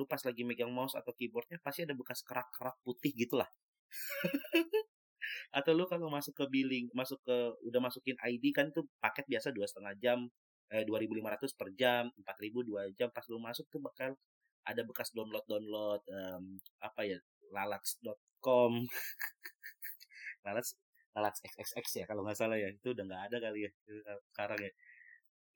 lu 0.00 0.08
pas 0.08 0.20
lagi 0.24 0.40
megang 0.48 0.72
mouse 0.72 0.96
atau 0.96 1.12
keyboardnya 1.12 1.60
pasti 1.60 1.84
ada 1.84 1.92
bekas 1.92 2.24
kerak-kerak 2.24 2.80
putih 2.80 3.12
gitulah. 3.12 3.48
Atau 5.52 5.76
lu 5.76 5.84
kalau 5.84 6.08
masuk 6.08 6.32
ke 6.32 6.44
billing 6.48 6.88
masuk 6.96 7.20
ke 7.20 7.36
udah 7.68 7.80
masukin 7.84 8.16
ID 8.16 8.56
kan 8.56 8.72
tuh 8.72 8.88
paket 9.04 9.28
biasa 9.28 9.52
dua 9.52 9.68
setengah 9.68 9.92
jam 10.00 10.18
eh, 10.72 10.86
2.500 10.86 11.58
per 11.58 11.68
jam 11.74 12.08
4.000 12.22 12.68
dua 12.68 12.82
jam 12.94 13.10
pas 13.10 13.26
lu 13.28 13.42
masuk 13.42 13.66
tuh 13.68 13.82
bakal 13.82 14.14
ada 14.64 14.82
bekas 14.86 15.10
download 15.10 15.42
download 15.50 16.02
um, 16.06 16.60
apa 16.78 17.00
ya 17.02 17.18
lalats.com 17.50 18.72
lalats 20.46 20.78
lalats 21.16 21.38
xxx 21.42 21.86
ya 21.98 22.04
kalau 22.06 22.22
nggak 22.22 22.38
salah 22.38 22.54
ya 22.54 22.70
itu 22.70 22.94
udah 22.94 23.04
nggak 23.04 23.22
ada 23.30 23.36
kali 23.42 23.66
ya 23.66 23.70
sekarang 24.30 24.60
ya. 24.62 24.72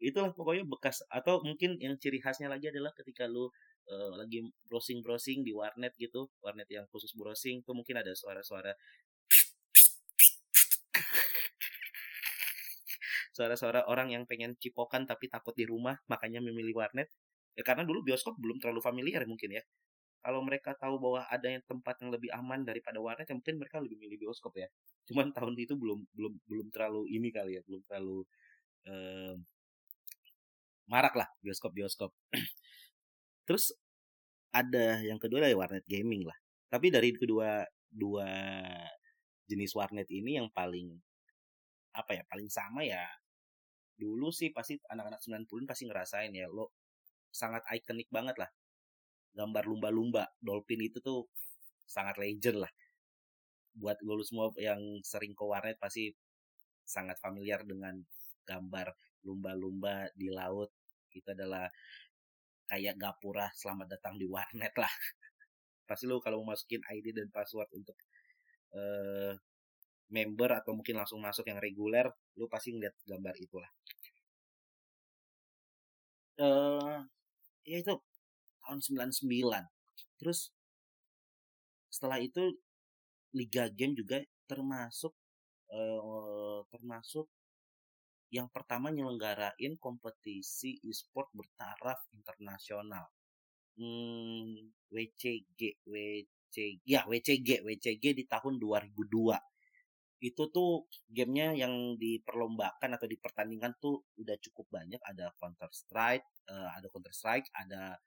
Itulah 0.02 0.34
pokoknya 0.34 0.66
bekas 0.66 1.00
atau 1.06 1.38
mungkin 1.46 1.78
yang 1.78 1.94
ciri 2.02 2.18
khasnya 2.18 2.50
lagi 2.50 2.68
adalah 2.68 2.90
ketika 2.98 3.30
lu 3.30 3.48
uh, 3.90 4.12
lagi 4.16 4.44
browsing 4.68 5.00
browsing 5.04 5.42
di 5.44 5.52
warnet 5.52 5.92
gitu 6.00 6.30
warnet 6.44 6.68
yang 6.70 6.84
khusus 6.92 7.12
browsing 7.16 7.60
tuh 7.66 7.74
mungkin 7.76 8.00
ada 8.00 8.12
suara-suara 8.16 8.72
suara-suara 13.34 13.90
orang 13.90 14.14
yang 14.14 14.22
pengen 14.30 14.54
cipokan 14.62 15.10
tapi 15.10 15.26
takut 15.26 15.52
di 15.58 15.66
rumah 15.66 15.98
makanya 16.06 16.38
memilih 16.38 16.78
warnet. 16.78 17.10
Ya 17.58 17.66
karena 17.66 17.82
dulu 17.82 18.06
bioskop 18.06 18.38
belum 18.38 18.62
terlalu 18.62 18.78
familiar 18.78 19.26
mungkin 19.26 19.58
ya. 19.58 19.62
Kalau 20.24 20.40
mereka 20.40 20.72
tahu 20.78 20.96
bahwa 21.02 21.26
ada 21.28 21.50
yang 21.50 21.60
tempat 21.66 22.00
yang 22.00 22.14
lebih 22.14 22.30
aman 22.32 22.62
daripada 22.62 23.02
warnet 23.02 23.26
ya 23.26 23.34
mungkin 23.34 23.58
mereka 23.58 23.82
lebih 23.82 23.98
milih 23.98 24.30
bioskop 24.30 24.54
ya. 24.54 24.70
Cuman 25.10 25.30
tahun 25.36 25.58
itu 25.58 25.74
belum 25.74 26.06
belum 26.14 26.32
belum 26.46 26.66
terlalu 26.70 27.10
ini 27.10 27.28
kali 27.34 27.58
ya 27.58 27.62
belum 27.66 27.82
terlalu 27.90 28.22
eh, 28.86 29.34
marak 30.86 31.14
lah 31.18 31.28
bioskop 31.42 31.74
bioskop 31.74 32.10
terus 33.44 33.72
ada 34.54 35.02
yang 35.02 35.18
kedua 35.18 35.42
dari 35.42 35.56
warnet 35.58 35.84
gaming 35.86 36.24
lah. 36.26 36.38
Tapi 36.70 36.90
dari 36.94 37.10
kedua 37.14 37.66
dua 37.90 38.30
jenis 39.50 39.74
warnet 39.74 40.08
ini 40.10 40.38
yang 40.38 40.48
paling 40.50 40.94
apa 41.94 42.18
ya 42.18 42.22
paling 42.26 42.50
sama 42.50 42.82
ya 42.82 43.06
dulu 43.94 44.34
sih 44.34 44.50
pasti 44.50 44.74
anak-anak 44.90 45.22
90 45.22 45.70
pasti 45.70 45.86
ngerasain 45.86 46.34
ya 46.34 46.50
lo 46.50 46.74
sangat 47.30 47.66
ikonik 47.74 48.10
banget 48.10 48.38
lah. 48.38 48.50
Gambar 49.34 49.66
lumba-lumba 49.66 50.30
dolphin 50.38 50.82
itu 50.86 51.02
tuh 51.02 51.26
sangat 51.86 52.18
legend 52.22 52.62
lah. 52.62 52.72
Buat 53.74 53.98
lo 54.06 54.22
semua 54.22 54.54
yang 54.58 55.02
sering 55.02 55.34
ke 55.34 55.42
warnet 55.42 55.78
pasti 55.82 56.14
sangat 56.86 57.18
familiar 57.18 57.66
dengan 57.66 57.98
gambar 58.46 58.94
lumba-lumba 59.26 60.06
di 60.14 60.30
laut. 60.30 60.70
Itu 61.10 61.34
adalah 61.34 61.66
kayak 62.68 62.96
gapura 62.96 63.48
selamat 63.54 63.98
datang 63.98 64.14
di 64.16 64.26
warnet 64.28 64.74
lah. 64.76 64.90
Pasti 65.88 66.08
lo 66.08 66.18
kalau 66.18 66.40
mau 66.40 66.56
masukin 66.56 66.80
ID 66.80 67.12
dan 67.12 67.28
password 67.28 67.68
untuk 67.76 67.96
uh, 68.72 69.36
member 70.12 70.50
atau 70.52 70.76
mungkin 70.76 71.00
langsung 71.00 71.20
masuk 71.22 71.48
yang 71.48 71.58
reguler 71.58 72.06
lo 72.36 72.46
pasti 72.46 72.76
ngeliat 72.76 72.94
gambar 73.08 73.34
itulah 73.40 73.70
uh, 76.38 77.02
ya 77.64 77.76
itu 77.80 77.94
tahun 78.64 78.80
99 78.80 80.20
terus 80.20 80.52
setelah 81.88 82.18
itu 82.18 82.58
Liga 83.34 83.70
Game 83.70 83.94
juga 83.94 84.22
termasuk 84.46 85.14
uh, 85.72 86.62
termasuk 86.68 87.26
yang 88.34 88.50
pertama 88.50 88.90
nyelenggarain 88.90 89.78
kompetisi 89.78 90.82
e-sport 90.82 91.30
bertaraf 91.30 92.10
internasional. 92.10 93.06
Hmm, 93.78 94.74
WCG, 94.90 95.86
WCG, 95.86 96.82
ya 96.82 97.06
WCG, 97.06 97.62
WCG 97.62 98.04
di 98.18 98.24
tahun 98.26 98.58
2002. 98.58 99.38
Itu 100.18 100.50
tuh 100.50 100.90
gamenya 101.06 101.54
yang 101.54 101.94
diperlombakan 101.94 102.98
atau 102.98 103.06
dipertandingkan 103.06 103.78
tuh 103.78 104.02
udah 104.18 104.34
cukup 104.42 104.66
banyak. 104.82 104.98
Ada 104.98 105.30
Counter 105.38 105.70
Strike, 105.70 106.26
uh, 106.50 106.74
ada 106.74 106.90
Counter 106.90 107.14
Strike, 107.14 107.54
ada 107.54 108.02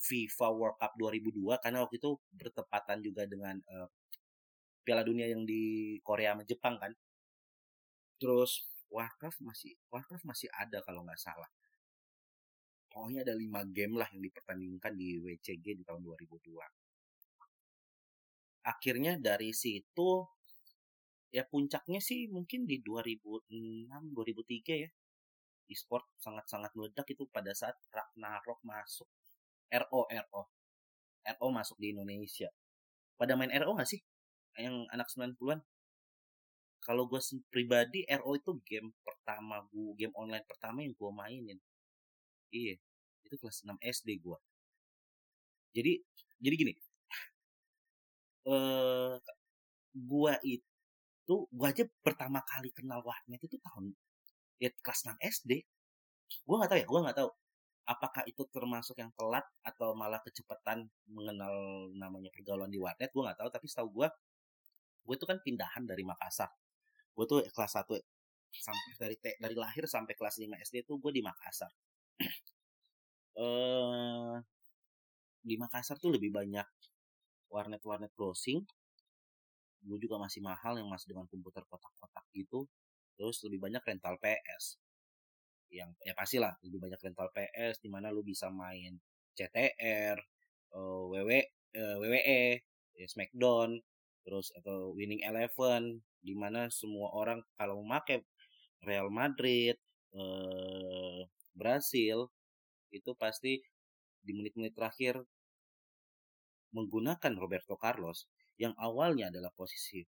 FIFA 0.00 0.48
World 0.56 0.76
Cup 0.80 0.92
2002 0.96 1.60
karena 1.60 1.84
waktu 1.84 2.00
itu 2.00 2.16
bertepatan 2.32 3.04
juga 3.04 3.28
dengan 3.28 3.60
uh, 3.68 3.88
Piala 4.80 5.04
Dunia 5.04 5.28
yang 5.28 5.44
di 5.44 5.96
Korea 6.00 6.32
sama 6.32 6.48
Jepang 6.48 6.80
kan. 6.80 6.92
Terus 8.16 8.77
Warcraft 8.88 9.44
masih 9.44 9.76
Warcraft 9.92 10.24
masih 10.24 10.48
ada 10.56 10.80
kalau 10.84 11.04
nggak 11.04 11.20
salah. 11.20 11.48
Pokoknya 12.88 13.22
ada 13.22 13.36
lima 13.36 13.62
game 13.68 14.00
lah 14.00 14.08
yang 14.10 14.24
dipertandingkan 14.24 14.96
di 14.96 15.20
WCG 15.20 15.76
di 15.76 15.84
tahun 15.84 16.02
2002. 16.02 16.56
Akhirnya 18.64 19.20
dari 19.20 19.52
situ 19.52 20.24
ya 21.28 21.44
puncaknya 21.44 22.00
sih 22.00 22.32
mungkin 22.32 22.64
di 22.64 22.80
2006 22.80 23.92
2003 23.92 24.84
ya. 24.84 24.90
E-sport 25.68 26.08
sangat-sangat 26.16 26.72
meledak 26.72 27.04
itu 27.12 27.28
pada 27.28 27.52
saat 27.52 27.76
Ragnarok 27.92 28.64
masuk. 28.64 29.08
RO 29.68 30.08
RO 30.08 30.42
RO 31.36 31.46
masuk 31.52 31.76
di 31.76 31.92
Indonesia. 31.92 32.48
Pada 33.20 33.36
main 33.36 33.52
RO 33.52 33.76
gak 33.76 33.88
sih? 33.90 34.00
Yang 34.56 34.88
anak 34.88 35.06
90-an 35.12 35.60
kalau 36.88 37.04
gue 37.04 37.20
pribadi 37.52 38.08
RO 38.08 38.32
itu 38.32 38.56
game 38.64 38.88
pertama 39.04 39.60
gue 39.68 39.92
game 39.92 40.14
online 40.16 40.48
pertama 40.48 40.80
yang 40.80 40.96
gue 40.96 41.10
mainin. 41.12 41.58
Iya 42.48 42.80
itu 43.28 43.36
kelas 43.36 43.60
6 43.68 43.76
SD 43.76 44.24
gue 44.24 44.38
jadi 45.76 45.92
jadi 46.40 46.54
gini. 46.56 46.72
Eh 48.48 49.16
gue 49.92 50.32
itu 50.48 51.34
gue 51.52 51.66
aja 51.68 51.84
pertama 52.00 52.40
kali 52.40 52.72
kenal 52.72 53.04
warnet 53.04 53.40
itu 53.44 53.60
tahun 53.60 53.92
ya 54.62 54.72
kelas 54.80 55.04
6 55.12 55.20
SD 55.20 55.52
gue 56.44 56.54
nggak 56.56 56.70
tahu 56.72 56.78
ya 56.80 56.86
gue 56.88 57.00
nggak 57.04 57.18
tahu. 57.20 57.30
Apakah 57.88 58.22
itu 58.28 58.44
termasuk 58.48 58.96
yang 59.00 59.12
telat 59.16 59.44
atau 59.64 59.92
malah 59.96 60.20
kecepatan 60.24 60.88
mengenal 61.08 61.88
namanya 61.96 62.32
pergaulan 62.32 62.72
di 62.72 62.80
warnet 62.80 63.12
gue 63.12 63.22
nggak 63.22 63.38
tahu. 63.44 63.48
Tapi 63.52 63.66
setahu 63.68 63.88
gue 63.92 64.08
gue 65.04 65.14
itu 65.16 65.26
kan 65.28 65.40
pindahan 65.44 65.84
dari 65.84 66.04
Makassar 66.04 66.48
gue 67.18 67.26
tuh 67.26 67.42
kelas 67.50 67.72
1 67.82 67.98
sampai 68.54 68.92
dari 68.94 69.16
dari 69.18 69.56
lahir 69.58 69.90
sampai 69.90 70.14
kelas 70.14 70.38
5 70.38 70.54
SD 70.70 70.86
tuh 70.86 71.02
gue 71.02 71.10
di 71.10 71.22
Makassar. 71.26 71.74
Eh 73.38 74.34
di 75.46 75.54
Makassar 75.54 75.96
tuh 76.02 76.10
lebih 76.10 76.34
banyak 76.34 76.66
warnet-warnet 77.50 78.10
browsing. 78.14 78.62
Dulu 79.78 79.96
juga 79.98 80.18
masih 80.18 80.42
mahal 80.42 80.76
yang 80.76 80.90
masih 80.90 81.14
dengan 81.14 81.30
komputer 81.30 81.62
kotak-kotak 81.70 82.26
gitu. 82.34 82.66
Terus 83.14 83.42
lebih 83.46 83.62
banyak 83.62 83.82
rental 83.82 84.18
PS 84.18 84.78
yang 85.68 85.92
ya 86.00 86.16
pasti 86.16 86.40
lah 86.40 86.56
lebih 86.64 86.80
banyak 86.80 86.96
rental 86.96 87.28
PS 87.28 87.84
di 87.84 87.92
mana 87.92 88.08
lu 88.08 88.24
bisa 88.24 88.48
main 88.48 88.96
CTR, 89.36 90.16
uh, 90.74 91.02
WW, 91.12 91.30
uh, 91.76 91.96
WWE, 92.02 92.58
ya 92.98 93.06
Smackdown, 93.06 93.78
terus 94.28 94.52
atau 94.60 94.92
winning 94.92 95.24
eleven 95.24 96.04
di 96.20 96.36
mana 96.36 96.68
semua 96.68 97.08
orang 97.16 97.40
kalau 97.56 97.80
memakai 97.80 98.20
Real 98.84 99.08
Madrid 99.08 99.80
eh, 100.12 101.20
Brasil 101.56 102.28
itu 102.92 103.16
pasti 103.16 103.64
di 104.20 104.32
menit-menit 104.36 104.76
terakhir 104.76 105.24
menggunakan 106.76 107.32
Roberto 107.40 107.80
Carlos 107.80 108.28
yang 108.60 108.76
awalnya 108.76 109.32
adalah 109.32 109.48
posisi 109.54 110.04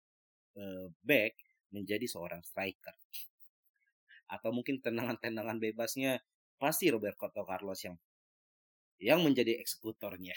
uh, 0.56 0.88
back 1.04 1.36
menjadi 1.74 2.06
seorang 2.08 2.40
striker. 2.40 2.94
Atau 4.30 4.54
mungkin 4.54 4.80
tendangan-tendangan 4.80 5.60
bebasnya 5.60 6.22
pasti 6.56 6.88
Roberto 6.88 7.28
Carlos 7.28 7.82
yang 7.84 7.96
yang 8.96 9.20
menjadi 9.20 9.60
eksekutornya. 9.60 10.32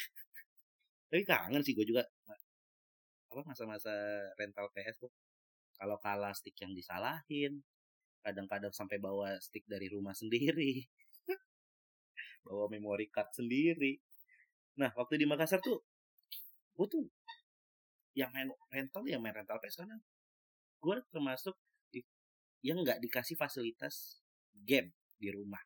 Tapi 1.10 1.24
kangen 1.24 1.64
sih 1.64 1.72
gue 1.72 1.88
juga 1.88 2.04
apa 3.30 3.46
masa-masa 3.46 3.94
rental 4.42 4.74
PS 4.74 5.06
tuh 5.06 5.14
kalau 5.78 6.02
kalah 6.02 6.34
stick 6.34 6.58
yang 6.66 6.74
disalahin 6.74 7.62
kadang-kadang 8.26 8.74
sampai 8.74 8.98
bawa 8.98 9.38
stick 9.38 9.64
dari 9.70 9.86
rumah 9.86 10.18
sendiri 10.18 10.82
bawa 12.46 12.66
memory 12.74 13.08
card 13.14 13.30
sendiri. 13.32 14.02
Nah 14.82 14.90
waktu 14.98 15.22
di 15.22 15.30
Makassar 15.30 15.62
tuh 15.62 15.78
gue 16.74 16.88
tuh 16.90 17.06
yang 18.18 18.34
main 18.34 18.50
rental 18.74 19.06
yang 19.06 19.22
main 19.22 19.38
rental 19.38 19.62
PS 19.62 19.86
karena 19.86 20.02
gue 20.82 20.96
termasuk 21.14 21.54
di, 21.94 22.02
yang 22.66 22.82
nggak 22.82 22.98
dikasih 22.98 23.38
fasilitas 23.38 24.26
game 24.66 24.90
di 25.22 25.30
rumah. 25.30 25.62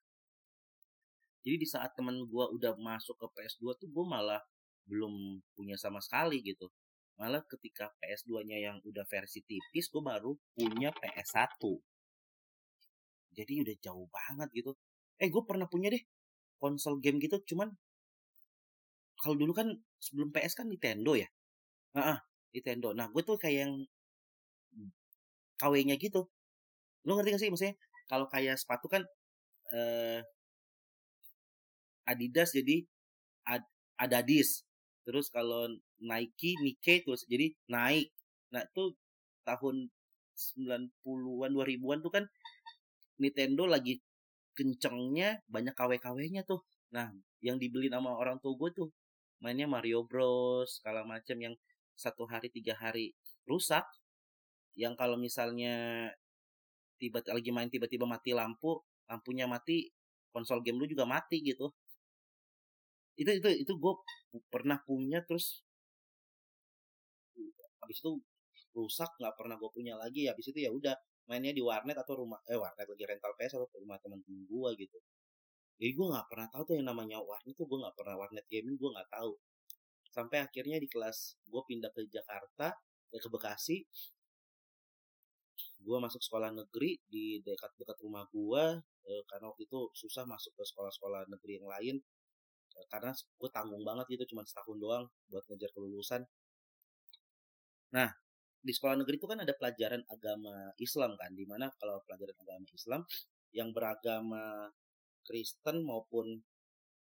Jadi 1.47 1.63
di 1.63 1.67
saat 1.67 1.95
teman 1.95 2.27
gue 2.27 2.45
udah 2.59 2.75
masuk 2.75 3.15
ke 3.15 3.27
PS2 3.39 3.63
tuh 3.79 3.87
gue 3.87 4.05
malah 4.05 4.43
belum 4.83 5.39
punya 5.55 5.79
sama 5.79 6.03
sekali 6.03 6.43
gitu 6.43 6.67
malah 7.19 7.45
ketika 7.45 7.93
PS2 8.01 8.45
nya 8.49 8.57
yang 8.57 8.77
udah 8.83 9.05
versi 9.05 9.45
tipis 9.45 9.89
gue 9.93 10.01
baru 10.01 10.33
punya 10.57 10.89
PS1 10.91 11.61
jadi 13.33 13.65
udah 13.65 13.75
jauh 13.81 14.07
banget 14.13 14.49
gitu. 14.53 14.71
Eh 15.17 15.27
gue 15.27 15.43
pernah 15.43 15.65
punya 15.65 15.89
deh 15.89 16.03
konsol 16.61 17.01
game 17.03 17.19
gitu 17.19 17.41
cuman 17.53 17.73
kalau 19.19 19.35
dulu 19.35 19.51
kan 19.51 19.67
sebelum 19.99 20.29
PS 20.31 20.53
kan 20.57 20.67
Nintendo 20.69 21.17
ya? 21.17 21.27
Ah 21.97 22.21
Nintendo. 22.53 22.93
Nah 22.93 23.09
gue 23.09 23.21
tuh 23.25 23.37
kayak 23.41 23.57
yang 23.67 23.73
KW-nya 25.57 25.95
gitu. 25.97 26.29
Lu 27.05 27.17
ngerti 27.17 27.29
gak 27.35 27.41
sih 27.41 27.49
maksudnya? 27.53 27.75
Kalau 28.09 28.25
kayak 28.29 28.57
sepatu 28.59 28.85
kan 28.91 29.01
eh, 29.73 30.21
Adidas 32.03 32.51
jadi 32.51 32.83
Ad, 33.47 33.63
Adadis 33.95 34.67
terus 35.03 35.27
kalau 35.31 35.67
Nike 35.99 36.55
Nike 36.59 37.03
terus 37.03 37.27
jadi 37.27 37.51
naik. 37.69 38.11
Nah 38.55 38.63
itu 38.63 38.95
tahun 39.43 39.91
90-an 40.33 41.51
2000-an 41.53 41.99
tuh 42.01 42.11
kan 42.11 42.25
Nintendo 43.21 43.69
lagi 43.69 44.01
kencengnya 44.57 45.41
banyak 45.49 45.75
KW-KW-nya 45.75 46.43
tuh. 46.47 46.63
Nah 46.95 47.11
yang 47.43 47.59
dibeli 47.59 47.91
sama 47.91 48.15
orang 48.15 48.39
tua 48.39 48.55
gue 48.55 48.69
tuh 48.73 48.89
mainnya 49.43 49.67
Mario 49.67 50.07
Bros 50.07 50.79
segala 50.79 51.03
macam 51.03 51.35
yang 51.35 51.55
satu 51.93 52.25
hari 52.25 52.49
tiga 52.49 52.73
hari 52.79 53.13
rusak. 53.45 53.83
Yang 54.73 54.97
kalau 54.97 55.19
misalnya 55.19 56.09
tiba 56.97 57.19
lagi 57.29 57.51
main 57.51 57.69
tiba-tiba 57.69 58.07
mati 58.07 58.31
lampu 58.31 58.79
lampunya 59.11 59.43
mati 59.43 59.91
konsol 60.31 60.63
game 60.63 60.79
lu 60.79 60.87
juga 60.87 61.03
mati 61.03 61.43
gitu 61.43 61.69
itu 63.13 63.29
itu 63.29 63.49
itu 63.63 63.73
gue 63.77 63.93
pernah 64.49 64.81
punya 64.81 65.21
terus 65.21 65.61
habis 67.81 67.99
itu 67.99 68.11
rusak 68.73 69.11
nggak 69.21 69.35
pernah 69.37 69.55
gue 69.61 69.69
punya 69.69 69.93
lagi. 69.99 70.25
Habis 70.29 70.51
itu 70.53 70.59
ya 70.65 70.71
udah 70.73 70.95
mainnya 71.29 71.53
di 71.55 71.63
warnet 71.63 71.95
atau 71.95 72.19
rumah 72.19 72.39
eh 72.49 72.57
warnet 72.57 72.87
lagi 72.89 73.03
rental 73.05 73.33
PS 73.37 73.53
atau 73.61 73.67
rumah 73.79 73.97
teman-teman 74.01 74.43
gue 74.49 74.69
gitu. 74.81 74.97
Jadi 75.77 75.91
gue 75.93 76.07
nggak 76.09 76.27
pernah 76.31 76.47
tahu 76.49 76.63
tuh 76.69 76.75
yang 76.79 76.87
namanya 76.89 77.17
warnet 77.21 77.53
tuh 77.55 77.65
gue 77.69 77.77
nggak 77.79 77.95
pernah 77.97 78.15
warnet 78.17 78.45
gaming 78.49 78.75
gue 78.81 78.89
nggak 78.89 79.09
tahu. 79.13 79.31
Sampai 80.13 80.37
akhirnya 80.41 80.77
di 80.81 80.89
kelas 80.89 81.37
gue 81.45 81.61
pindah 81.69 81.91
ke 81.93 82.01
Jakarta 82.09 82.73
eh, 83.13 83.21
ke 83.21 83.29
Bekasi. 83.29 83.77
Gue 85.83 85.97
masuk 85.99 86.21
sekolah 86.23 86.49
negeri 86.55 86.97
di 87.05 87.43
dekat-dekat 87.43 87.97
rumah 88.01 88.25
gue 88.31 88.63
eh, 89.05 89.23
karena 89.29 89.51
waktu 89.51 89.67
itu 89.67 89.79
susah 89.93 90.23
masuk 90.25 90.55
ke 90.55 90.63
sekolah-sekolah 90.65 91.27
negeri 91.29 91.59
yang 91.61 91.67
lain 91.69 91.95
karena 92.89 93.11
gue 93.13 93.49
tanggung 93.53 93.83
banget 93.85 94.05
gitu 94.17 94.35
cuma 94.35 94.43
setahun 94.45 94.77
doang 94.77 95.05
buat 95.29 95.43
ngejar 95.49 95.71
kelulusan. 95.73 96.21
Nah 97.93 98.09
di 98.63 98.71
sekolah 98.71 98.95
negeri 98.95 99.19
itu 99.19 99.27
kan 99.27 99.39
ada 99.43 99.53
pelajaran 99.53 100.01
agama 100.07 100.71
Islam 100.79 101.19
kan 101.19 101.31
di 101.35 101.43
mana 101.43 101.67
kalau 101.75 101.99
pelajaran 102.07 102.37
agama 102.39 102.65
Islam 102.71 103.01
yang 103.51 103.69
beragama 103.75 104.71
Kristen 105.27 105.83
maupun 105.83 106.39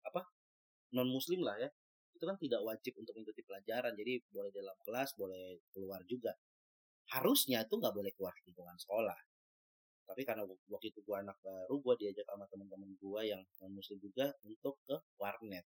apa 0.05 0.27
non 0.93 1.09
Muslim 1.09 1.47
lah 1.47 1.57
ya 1.59 1.71
itu 2.15 2.25
kan 2.25 2.37
tidak 2.39 2.63
wajib 2.63 2.95
untuk 2.97 3.13
mengikuti 3.19 3.43
pelajaran. 3.43 3.93
Jadi 3.99 4.23
boleh 4.31 4.51
dalam 4.55 4.77
kelas 4.87 5.19
boleh 5.19 5.61
keluar 5.75 6.01
juga. 6.07 6.33
Harusnya 7.11 7.67
itu 7.67 7.75
nggak 7.77 7.95
boleh 7.95 8.13
keluar 8.17 8.33
lingkungan 8.47 8.79
sekolah 8.79 9.34
tapi 10.05 10.23
karena 10.23 10.45
waktu 10.45 10.87
itu 10.93 11.01
gua 11.05 11.25
anak 11.25 11.37
baru 11.41 11.75
gua 11.81 11.95
diajak 11.97 12.25
sama 12.29 12.45
teman-teman 12.49 12.93
gua 13.01 13.25
yang 13.25 13.41
non 13.61 13.73
muslim 13.73 13.99
juga 14.01 14.33
untuk 14.45 14.77
ke 14.85 14.97
warnet. 15.21 15.65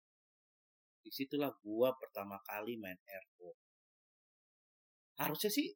Di 1.01 1.11
situlah 1.11 1.51
gua 1.61 1.91
pertama 1.99 2.39
kali 2.47 2.79
main 2.79 2.97
RO 3.05 3.51
harusnya 5.21 5.51
sih 5.53 5.67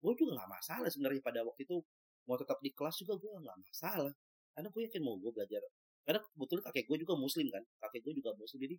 gue 0.00 0.12
juga 0.16 0.32
nggak 0.40 0.50
masalah 0.50 0.88
sebenarnya 0.88 1.20
pada 1.20 1.40
waktu 1.44 1.68
itu. 1.68 1.76
Mau 2.24 2.36
tetap 2.40 2.56
di 2.64 2.72
kelas 2.72 2.96
juga 3.04 3.20
gue 3.20 3.30
nggak 3.36 3.58
masalah. 3.60 4.12
Karena 4.56 4.68
gue 4.72 4.82
yakin 4.88 5.02
mau 5.04 5.14
gue 5.20 5.28
belajar. 5.28 5.60
Karena 6.08 6.20
kebetulan 6.24 6.62
kakek 6.72 6.84
gue 6.88 6.98
juga 7.04 7.14
muslim 7.20 7.46
kan? 7.52 7.62
Kakek 7.84 8.00
gue 8.08 8.14
juga 8.16 8.30
muslim. 8.32 8.58
Jadi 8.64 8.76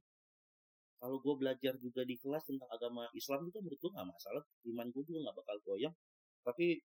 kalau 0.98 1.18
gue 1.22 1.34
belajar 1.38 1.74
juga 1.78 2.02
di 2.06 2.16
kelas 2.18 2.44
tentang 2.46 2.70
agama 2.74 3.06
Islam 3.14 3.46
juga 3.46 3.58
menurut 3.62 3.80
gue 3.80 3.92
nggak 3.94 4.08
masalah. 4.10 4.44
Iman 4.66 4.88
gue 4.90 5.04
juga 5.06 5.20
nggak 5.30 5.36
bakal 5.38 5.58
goyang. 5.62 5.96
Tapi 6.42 6.82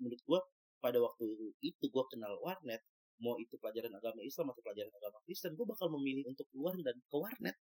menurut 0.00 0.20
gue 0.24 0.40
pada 0.82 0.98
waktu 1.00 1.54
itu 1.64 1.84
gue 1.88 2.04
kenal 2.12 2.36
warnet 2.44 2.82
mau 3.22 3.38
itu 3.38 3.54
pelajaran 3.56 3.94
agama 3.94 4.20
Islam 4.20 4.50
atau 4.50 4.62
pelajaran 4.64 4.90
agama 4.90 5.18
Kristen 5.24 5.54
gue 5.54 5.66
bakal 5.66 5.88
memilih 5.94 6.26
untuk 6.28 6.46
keluar 6.50 6.74
dan 6.82 6.98
ke 6.98 7.16
warnet. 7.16 7.56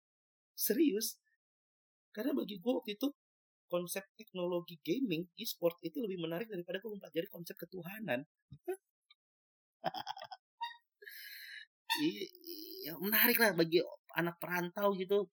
Serius. 0.57 1.17
Karena 2.13 2.33
bagi 2.33 2.57
gue 2.57 2.73
waktu 2.73 2.97
itu 2.97 3.07
konsep 3.69 4.05
teknologi 4.17 4.77
gaming 4.85 5.25
e-sport 5.37 5.77
itu 5.81 5.97
lebih 5.97 6.21
menarik 6.21 6.45
daripada 6.49 6.77
gue 6.81 6.91
mempelajari 6.93 7.27
konsep 7.29 7.55
ketuhanan. 7.57 8.25
Ya 12.83 12.97
menarik 12.97 13.37
lah 13.37 13.53
bagi 13.53 13.77
anak 14.17 14.41
perantau 14.41 14.97
gitu. 14.97 15.29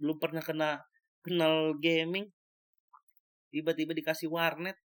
Belum 0.00 0.16
pernah 0.16 0.40
kena 0.40 0.80
kenal 1.20 1.76
gaming. 1.76 2.24
Tiba-tiba 3.52 3.92
dikasih 3.92 4.32
warnet 4.32 4.80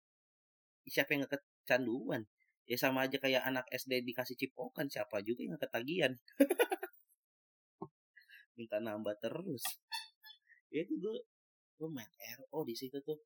siapa 0.90 1.14
yang 1.14 1.24
gak 1.28 1.40
kecanduan 1.64 2.24
ya 2.68 2.76
sama 2.76 3.08
aja 3.08 3.16
kayak 3.16 3.44
anak 3.48 3.64
SD 3.72 4.04
dikasih 4.04 4.36
cipokan 4.36 4.92
siapa 4.92 5.24
juga 5.24 5.40
yang 5.40 5.56
ketagihan 5.56 6.12
minta 8.58 8.82
nambah 8.82 9.14
terus. 9.22 9.62
Ya 10.74 10.82
itu 10.82 10.98
gue 10.98 11.16
gue 11.78 11.88
main 11.88 12.10
RO 12.42 12.66
di 12.66 12.74
situ 12.74 12.98
tuh. 13.06 13.22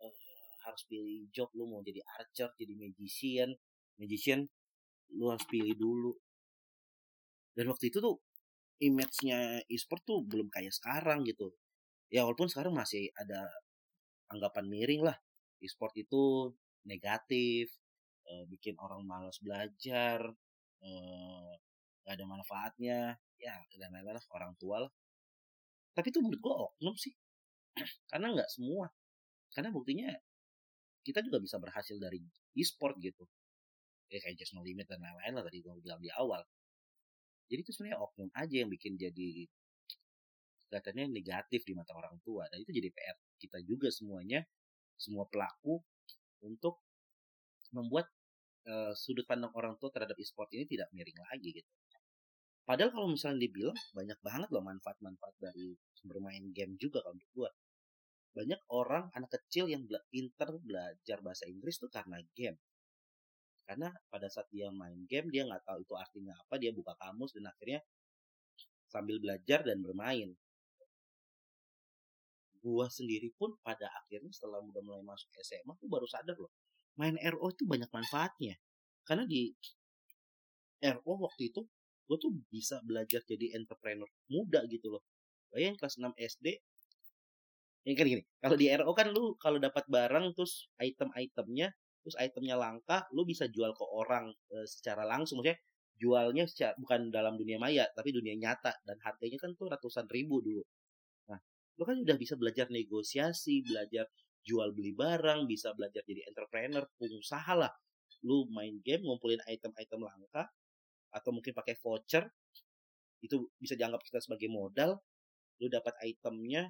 Uh, 0.00 0.48
harus 0.64 0.82
pilih 0.88 1.28
job 1.28 1.52
lu 1.52 1.68
mau 1.68 1.84
jadi 1.84 2.00
archer 2.16 2.48
jadi 2.56 2.72
magician. 2.72 3.52
Magician 4.00 4.48
lu 5.12 5.28
harus 5.28 5.44
pilih 5.44 5.76
dulu. 5.76 6.16
Dan 7.52 7.68
waktu 7.68 7.92
itu 7.92 8.00
tuh 8.00 8.16
image-nya 8.80 9.60
e-sport 9.68 10.00
tuh 10.08 10.24
belum 10.24 10.48
kayak 10.48 10.72
sekarang 10.72 11.28
gitu. 11.28 11.52
Ya 12.08 12.24
walaupun 12.24 12.48
sekarang 12.48 12.72
masih 12.72 13.12
ada 13.12 13.44
anggapan 14.32 14.66
miring 14.72 15.04
lah 15.04 15.20
e-sport 15.60 15.94
itu 15.96 16.52
negatif 16.88 17.70
uh, 18.26 18.44
bikin 18.48 18.76
orang 18.80 19.04
malas 19.04 19.36
belajar 19.40 20.24
uh, 20.80 21.52
gak 22.04 22.14
ada 22.16 22.26
manfaatnya 22.26 22.98
ya 23.40 23.56
dan 23.76 23.92
lain-lain 23.92 24.16
lah 24.16 24.24
orang 24.36 24.52
tua 24.60 24.84
lah. 24.88 24.92
Tapi 25.96 26.06
itu 26.12 26.20
menurut 26.20 26.40
gue 26.40 26.54
oknum 26.54 26.96
sih 26.96 27.12
karena 28.10 28.32
nggak 28.36 28.50
semua. 28.52 28.88
Karena 29.50 29.72
buktinya 29.74 30.08
kita 31.04 31.24
juga 31.24 31.40
bisa 31.40 31.56
berhasil 31.56 31.96
dari 31.96 32.20
e-sport 32.56 32.96
gitu. 33.00 33.24
Ya 34.10 34.18
kayak 34.20 34.36
just 34.36 34.52
no 34.52 34.62
limit 34.64 34.86
dan 34.90 35.00
lain-lain 35.00 35.32
lah 35.38 35.44
tadi 35.46 35.64
gue 35.64 35.72
bilang 35.80 36.00
di 36.00 36.10
awal. 36.12 36.44
Jadi 37.50 37.60
itu 37.66 37.72
sebenarnya 37.74 37.98
oknum 37.98 38.30
aja 38.36 38.56
yang 38.62 38.70
bikin 38.70 38.94
jadi 38.94 39.48
kelihatannya 40.70 41.10
negatif 41.10 41.66
di 41.66 41.74
mata 41.74 41.90
orang 41.98 42.14
tua 42.22 42.46
dan 42.46 42.62
itu 42.62 42.70
jadi 42.70 42.94
PR 42.94 43.18
kita 43.42 43.58
juga 43.66 43.90
semuanya 43.90 44.46
semua 45.00 45.24
pelaku 45.32 45.80
untuk 46.44 46.84
membuat 47.72 48.12
uh, 48.68 48.92
sudut 48.92 49.24
pandang 49.24 49.50
orang 49.56 49.80
tua 49.80 49.88
terhadap 49.88 50.16
e-sport 50.20 50.52
ini 50.52 50.68
tidak 50.68 50.92
miring 50.92 51.16
lagi 51.24 51.56
gitu. 51.56 51.70
Padahal 52.68 52.92
kalau 52.92 53.08
misalnya 53.08 53.48
dibilang 53.48 53.78
banyak 53.96 54.18
banget 54.20 54.48
loh 54.52 54.62
manfaat-manfaat 54.62 55.34
dari 55.40 55.74
bermain 56.04 56.52
game 56.52 56.76
juga 56.76 57.02
kalau 57.02 57.16
menurut 57.16 57.32
gue 57.34 57.50
banyak 58.30 58.60
orang 58.70 59.10
anak 59.10 59.30
kecil 59.42 59.66
yang 59.66 59.82
bela 59.90 59.98
pinter 60.06 60.54
belajar 60.62 61.18
bahasa 61.18 61.50
Inggris 61.50 61.82
tuh 61.82 61.90
karena 61.90 62.22
game. 62.30 62.54
Karena 63.66 63.90
pada 64.06 64.30
saat 64.30 64.46
dia 64.54 64.70
main 64.70 65.02
game 65.10 65.30
dia 65.34 65.42
nggak 65.46 65.66
tahu 65.66 65.82
itu 65.82 65.94
artinya 65.98 66.34
apa 66.38 66.54
dia 66.62 66.70
buka 66.70 66.94
kamus 66.94 67.34
dan 67.34 67.50
akhirnya 67.50 67.80
sambil 68.86 69.18
belajar 69.22 69.62
dan 69.66 69.78
bermain 69.82 70.34
gua 72.60 72.86
sendiri 72.92 73.32
pun 73.36 73.56
pada 73.64 73.88
akhirnya 74.04 74.30
setelah 74.32 74.60
udah 74.60 74.82
mulai 74.84 75.02
masuk 75.04 75.32
SMA 75.40 75.72
tuh 75.80 75.88
baru 75.88 76.04
sadar 76.04 76.36
loh 76.36 76.52
main 77.00 77.16
RO 77.16 77.48
itu 77.48 77.64
banyak 77.64 77.88
manfaatnya. 77.88 78.60
Karena 79.08 79.24
di 79.24 79.48
RO 80.84 81.12
waktu 81.24 81.48
itu 81.48 81.64
gue 82.04 82.18
tuh 82.18 82.32
bisa 82.50 82.82
belajar 82.82 83.24
jadi 83.24 83.56
entrepreneur 83.56 84.08
muda 84.28 84.60
gitu 84.68 84.92
loh. 84.92 85.02
Bayang 85.48 85.80
kelas 85.80 85.96
6 85.96 86.12
SD 86.18 86.46
ini 87.80 87.96
kan 87.96 88.04
gini 88.04 88.20
kalau 88.44 88.56
di 88.60 88.68
RO 88.76 88.92
kan 88.92 89.08
lu 89.08 89.40
kalau 89.40 89.56
dapat 89.56 89.88
barang 89.88 90.36
terus 90.36 90.68
item-itemnya 90.76 91.72
terus 92.04 92.12
itemnya 92.20 92.60
langka 92.60 93.08
lu 93.16 93.24
bisa 93.24 93.48
jual 93.48 93.72
ke 93.72 93.84
orang 93.88 94.28
e, 94.52 94.68
secara 94.68 95.08
langsung. 95.08 95.40
Maksudnya 95.40 95.58
jualnya 95.96 96.44
secara, 96.44 96.76
bukan 96.76 97.08
dalam 97.08 97.40
dunia 97.40 97.56
maya 97.56 97.88
tapi 97.96 98.12
dunia 98.12 98.36
nyata. 98.36 98.72
Dan 98.84 99.00
harganya 99.00 99.38
kan 99.40 99.56
tuh 99.56 99.72
ratusan 99.72 100.06
ribu 100.12 100.44
dulu 100.44 100.62
lo 101.80 101.88
kan 101.88 101.96
udah 101.96 102.16
bisa 102.20 102.36
belajar 102.36 102.68
negosiasi 102.68 103.64
belajar 103.64 104.04
jual 104.44 104.68
beli 104.76 104.92
barang 104.92 105.48
bisa 105.48 105.72
belajar 105.72 106.04
jadi 106.04 106.28
entrepreneur 106.28 106.84
pengusaha 107.00 107.56
lah. 107.56 107.72
Lu 108.28 108.44
main 108.52 108.76
game 108.84 109.00
ngumpulin 109.00 109.40
item-item 109.48 110.04
langka 110.04 110.44
atau 111.08 111.30
mungkin 111.32 111.56
pakai 111.56 111.80
voucher 111.80 112.28
itu 113.24 113.48
bisa 113.56 113.80
dianggap 113.80 114.04
kita 114.04 114.20
sebagai 114.20 114.52
modal. 114.52 115.00
Lu 115.56 115.72
dapat 115.72 115.96
itemnya 116.04 116.68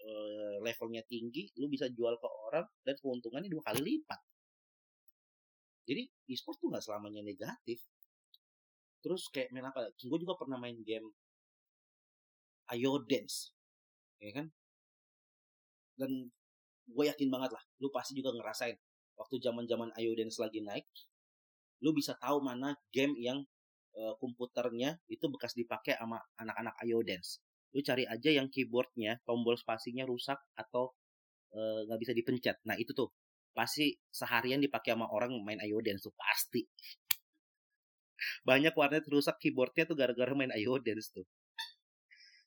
eh, 0.00 0.56
levelnya 0.64 1.04
tinggi 1.04 1.52
lu 1.60 1.68
bisa 1.68 1.92
jual 1.92 2.16
ke 2.16 2.28
orang 2.48 2.64
dan 2.88 2.96
keuntungannya 2.96 3.52
dua 3.52 3.68
kali 3.68 3.80
lipat. 3.84 4.20
Jadi 5.84 6.08
e-sport 6.32 6.56
tuh 6.56 6.72
nggak 6.72 6.84
selamanya 6.88 7.20
negatif. 7.20 7.84
Terus 9.04 9.28
kayak 9.28 9.52
main 9.52 9.68
apa? 9.68 9.92
Gue 10.00 10.18
juga 10.22 10.40
pernah 10.40 10.56
main 10.56 10.78
game 10.80 11.10
Ayo 12.70 13.02
Dance 13.04 13.52
ya 14.22 14.32
kan? 14.32 14.46
Dan 15.98 16.30
gue 16.88 17.04
yakin 17.06 17.28
banget 17.30 17.50
lah 17.54 17.62
lu 17.78 17.88
pasti 17.94 18.18
juga 18.18 18.34
ngerasain 18.34 18.74
waktu 19.14 19.38
zaman 19.38 19.64
zaman 19.70 19.90
Ayo 19.94 20.12
Dance 20.18 20.42
lagi 20.42 20.60
naik 20.64 20.86
lu 21.82 21.90
bisa 21.94 22.14
tahu 22.18 22.42
mana 22.42 22.74
game 22.94 23.14
yang 23.18 23.42
uh, 23.98 24.14
komputernya 24.22 24.98
itu 25.10 25.26
bekas 25.30 25.54
dipakai 25.58 25.98
sama 25.98 26.22
anak-anak 26.38 26.74
Ayo 26.86 27.02
Dance. 27.02 27.42
Lu 27.74 27.82
cari 27.82 28.06
aja 28.06 28.30
yang 28.30 28.46
keyboardnya 28.52 29.18
tombol 29.26 29.58
spasinya 29.58 30.04
rusak 30.04 30.36
atau 30.54 30.92
eh, 31.56 31.80
nggak 31.88 31.98
uh, 31.98 32.02
bisa 32.04 32.12
dipencet. 32.12 32.60
Nah 32.68 32.76
itu 32.76 32.92
tuh 32.92 33.08
pasti 33.56 33.96
seharian 34.12 34.60
dipakai 34.60 34.92
sama 34.92 35.08
orang 35.08 35.34
main 35.40 35.58
Ayo 35.58 35.80
Dance 35.80 36.06
tuh 36.06 36.14
pasti. 36.14 36.62
Banyak 38.46 38.76
warnet 38.76 39.08
rusak 39.08 39.40
keyboardnya 39.40 39.88
tuh 39.88 39.96
gara-gara 39.98 40.30
main 40.36 40.52
Ayo 40.52 40.78
Dance 40.78 41.10
tuh 41.16 41.26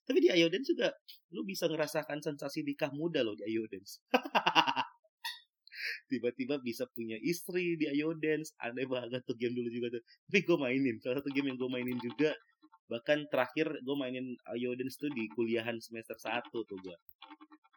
tapi 0.06 0.22
di 0.22 0.30
Ayo 0.30 0.48
Dance 0.54 0.70
juga 0.70 0.94
lu 1.34 1.41
bisa 1.41 1.65
ngerasakan 1.65 2.22
sensasi 2.22 2.62
nikah 2.62 2.94
muda 2.94 3.26
loh 3.26 3.34
di 3.34 3.44
Ayo 3.50 3.65
Dance. 3.65 4.00
Tiba-tiba 6.10 6.62
bisa 6.62 6.86
punya 6.94 7.18
istri 7.26 7.74
di 7.78 7.89
Ayo 7.89 8.13
Dance. 8.13 8.54
Aneh 8.62 8.86
banget 8.86 9.26
tuh 9.26 9.34
game 9.34 9.58
dulu 9.58 9.70
juga 9.74 9.98
tuh. 9.98 10.04
Tapi 10.30 10.39
gue 10.46 10.58
mainin. 10.62 10.96
Salah 11.02 11.22
satu 11.22 11.34
game 11.34 11.50
yang 11.54 11.58
gue 11.58 11.70
mainin 11.70 11.98
juga. 11.98 12.38
Bahkan 12.86 13.34
terakhir 13.34 13.82
gue 13.82 13.96
mainin 13.98 14.38
Ayo 14.54 14.78
Dance 14.78 15.02
tuh 15.02 15.10
di 15.10 15.26
kuliahan 15.34 15.82
semester 15.82 16.15
1 16.22 16.54
tuh 16.54 16.78
gue. 16.78 16.98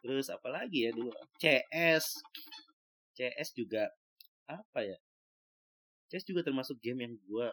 Terus 0.05 0.29
apalagi 0.29 0.85
ya 0.85 0.91
dulu. 0.93 1.09
CS. 1.41 2.21
CS 3.17 3.49
juga 3.57 3.89
apa 4.45 4.85
ya? 4.85 4.97
CS 6.13 6.29
juga 6.29 6.45
termasuk 6.45 6.77
game 6.77 7.09
yang 7.09 7.13
gue 7.25 7.47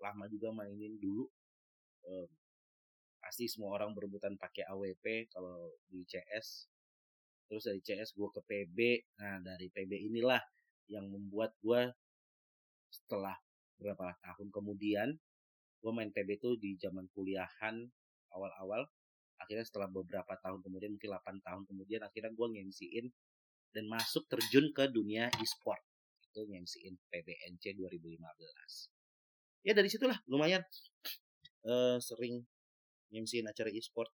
lama 0.00 0.24
juga 0.28 0.48
mainin 0.52 0.96
dulu 0.96 1.28
pasti 3.30 3.46
semua 3.46 3.78
orang 3.78 3.94
berebutan 3.94 4.34
pakai 4.34 4.66
AWP 4.66 5.30
kalau 5.30 5.70
di 5.86 6.02
CS 6.02 6.66
terus 7.46 7.62
dari 7.62 7.78
CS 7.78 8.18
gue 8.18 8.26
ke 8.26 8.42
PB 8.42 8.78
nah 9.22 9.38
dari 9.38 9.70
PB 9.70 10.10
inilah 10.10 10.42
yang 10.90 11.06
membuat 11.06 11.54
gue 11.62 11.94
setelah 12.90 13.38
berapa 13.78 14.18
tahun 14.18 14.50
kemudian 14.50 15.14
gue 15.80 15.92
main 15.94 16.10
PB 16.10 16.42
itu 16.42 16.58
di 16.58 16.76
zaman 16.76 17.08
kuliahan 17.14 17.88
awal-awal. 18.34 18.84
Akhirnya 19.40 19.64
setelah 19.64 19.88
beberapa 19.88 20.36
tahun 20.44 20.60
kemudian 20.60 20.92
mungkin 20.92 21.08
8 21.16 21.40
tahun 21.40 21.62
kemudian 21.64 22.04
akhirnya 22.04 22.28
gue 22.36 22.46
ngemsiin 22.60 23.08
dan 23.72 23.88
masuk 23.88 24.28
terjun 24.28 24.68
ke 24.76 24.92
dunia 24.92 25.32
e-sport. 25.40 25.80
Itu 26.28 26.44
ngemsiin 26.44 27.00
PBNC 27.08 27.80
2015 27.80 28.20
ya 29.60 29.76
dari 29.76 29.88
situlah 29.92 30.16
lumayan 30.24 30.64
uh, 31.68 32.00
sering 32.00 32.40
MC 33.12 33.42
acara 33.44 33.70
e-sport. 33.70 34.10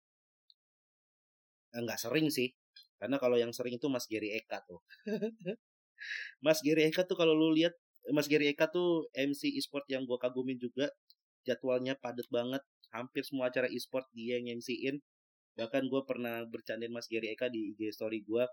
Eh, 1.76 1.98
sering 2.00 2.28
sih 2.32 2.48
karena 2.96 3.20
kalau 3.20 3.36
yang 3.36 3.52
sering 3.52 3.76
itu 3.76 3.86
Mas 3.92 4.08
Gary 4.08 4.32
Eka 4.32 4.64
tuh. 4.64 4.80
Mas 6.44 6.60
Gary 6.64 6.88
Eka 6.88 7.04
tuh 7.04 7.16
kalau 7.16 7.36
lu 7.36 7.52
lihat 7.52 7.76
Mas 8.12 8.28
Gary 8.30 8.52
Eka 8.52 8.70
tuh 8.72 9.08
MC 9.12 9.52
e-sport 9.56 9.84
yang 9.92 10.08
gue 10.08 10.16
kagumin 10.16 10.56
juga 10.56 10.88
jadwalnya 11.42 11.98
padat 11.98 12.26
banget 12.30 12.62
hampir 12.94 13.22
semua 13.26 13.50
acara 13.50 13.66
e-sport 13.68 14.06
dia 14.14 14.38
yang 14.40 14.58
MC-in 14.60 15.02
bahkan 15.56 15.88
gue 15.88 16.02
pernah 16.04 16.44
bercandain 16.46 16.92
Mas 16.92 17.08
Gary 17.08 17.32
Eka 17.32 17.48
di 17.48 17.72
IG 17.72 17.92
story 17.92 18.22
gue 18.22 18.44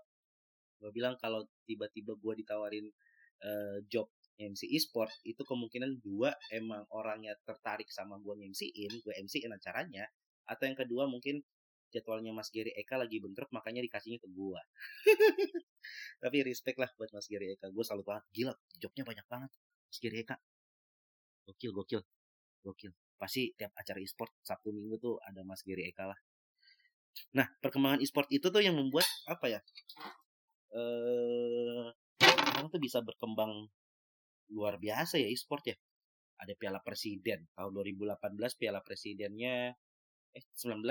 gue 0.80 0.90
bilang 0.90 1.14
kalau 1.20 1.44
tiba-tiba 1.68 2.16
gue 2.16 2.34
ditawarin 2.44 2.86
uh, 3.44 3.78
job 3.88 4.08
MC 4.34 4.66
e-sport 4.74 5.12
itu 5.22 5.46
kemungkinan 5.46 6.02
dua 6.02 6.34
emang 6.50 6.82
orangnya 6.90 7.38
tertarik 7.46 7.86
sama 7.92 8.18
gue 8.18 8.34
MC-in 8.34 8.92
gue 9.04 9.14
MC-in 9.22 9.52
acaranya 9.52 10.04
atau 10.44 10.64
yang 10.68 10.78
kedua 10.78 11.08
mungkin 11.08 11.40
jadwalnya 11.94 12.34
Mas 12.34 12.50
Gary 12.50 12.74
Eka 12.74 12.98
lagi 12.98 13.22
bentrok 13.22 13.54
makanya 13.54 13.78
dikasihnya 13.86 14.18
ke 14.18 14.28
gua. 14.34 14.58
Tapi 16.22 16.42
respect 16.42 16.82
lah 16.82 16.90
buat 16.98 17.14
Mas 17.14 17.30
Gary 17.30 17.54
Eka. 17.54 17.70
Gua 17.70 17.86
selalu 17.86 18.02
banget 18.02 18.24
gila 18.34 18.52
jobnya 18.82 19.06
banyak 19.06 19.26
banget 19.30 19.50
Mas 19.86 19.98
Gary 20.02 20.26
Eka. 20.26 20.36
Gokil 21.46 21.70
gokil 21.70 22.02
gokil. 22.66 22.92
Pasti 23.14 23.54
tiap 23.54 23.70
acara 23.78 24.02
e-sport 24.02 24.34
Sabtu 24.42 24.74
Minggu 24.74 24.98
tuh 24.98 25.14
ada 25.22 25.46
Mas 25.46 25.62
Gary 25.62 25.86
Eka 25.86 26.10
lah. 26.10 26.18
Nah 27.38 27.46
perkembangan 27.62 28.02
e-sport 28.02 28.26
itu 28.34 28.50
tuh 28.50 28.58
yang 28.58 28.74
membuat 28.74 29.06
apa 29.30 29.46
ya? 29.46 29.60
Eh 30.74 31.86
orang 32.58 32.66
tuh 32.72 32.82
bisa 32.82 32.98
berkembang 33.06 33.70
luar 34.50 34.82
biasa 34.82 35.22
ya 35.22 35.30
e-sport 35.30 35.62
ya. 35.70 35.76
Ada 36.42 36.58
Piala 36.58 36.82
Presiden 36.82 37.46
tahun 37.54 37.70
2018 37.78 38.18
Piala 38.58 38.82
Presidennya 38.82 39.78
eh 40.34 40.44
19 40.58 40.82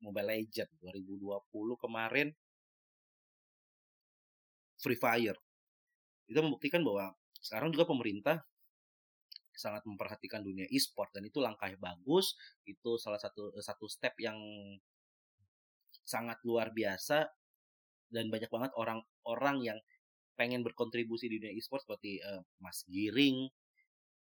Mobile 0.00 0.28
Legend 0.30 0.70
2020 0.80 1.50
kemarin. 1.76 2.28
Free 4.78 4.98
Fire. 4.98 5.38
Itu 6.30 6.40
membuktikan 6.40 6.80
bahwa 6.86 7.12
sekarang 7.42 7.74
juga 7.74 7.84
pemerintah 7.88 8.42
sangat 9.54 9.86
memperhatikan 9.86 10.42
dunia 10.42 10.66
e-sport 10.66 11.14
dan 11.14 11.26
itu 11.26 11.38
langkah 11.38 11.70
yang 11.70 11.82
bagus. 11.82 12.34
Itu 12.66 12.98
salah 12.98 13.18
satu 13.18 13.54
satu 13.58 13.86
step 13.86 14.18
yang 14.18 14.36
sangat 16.04 16.42
luar 16.42 16.74
biasa 16.74 17.26
dan 18.12 18.28
banyak 18.28 18.50
banget 18.50 18.72
orang-orang 18.76 19.56
yang 19.62 19.78
pengen 20.34 20.66
berkontribusi 20.66 21.30
di 21.30 21.38
dunia 21.38 21.54
e-sport 21.54 21.86
seperti 21.86 22.18
uh, 22.20 22.42
Mas 22.58 22.82
Giring 22.90 23.46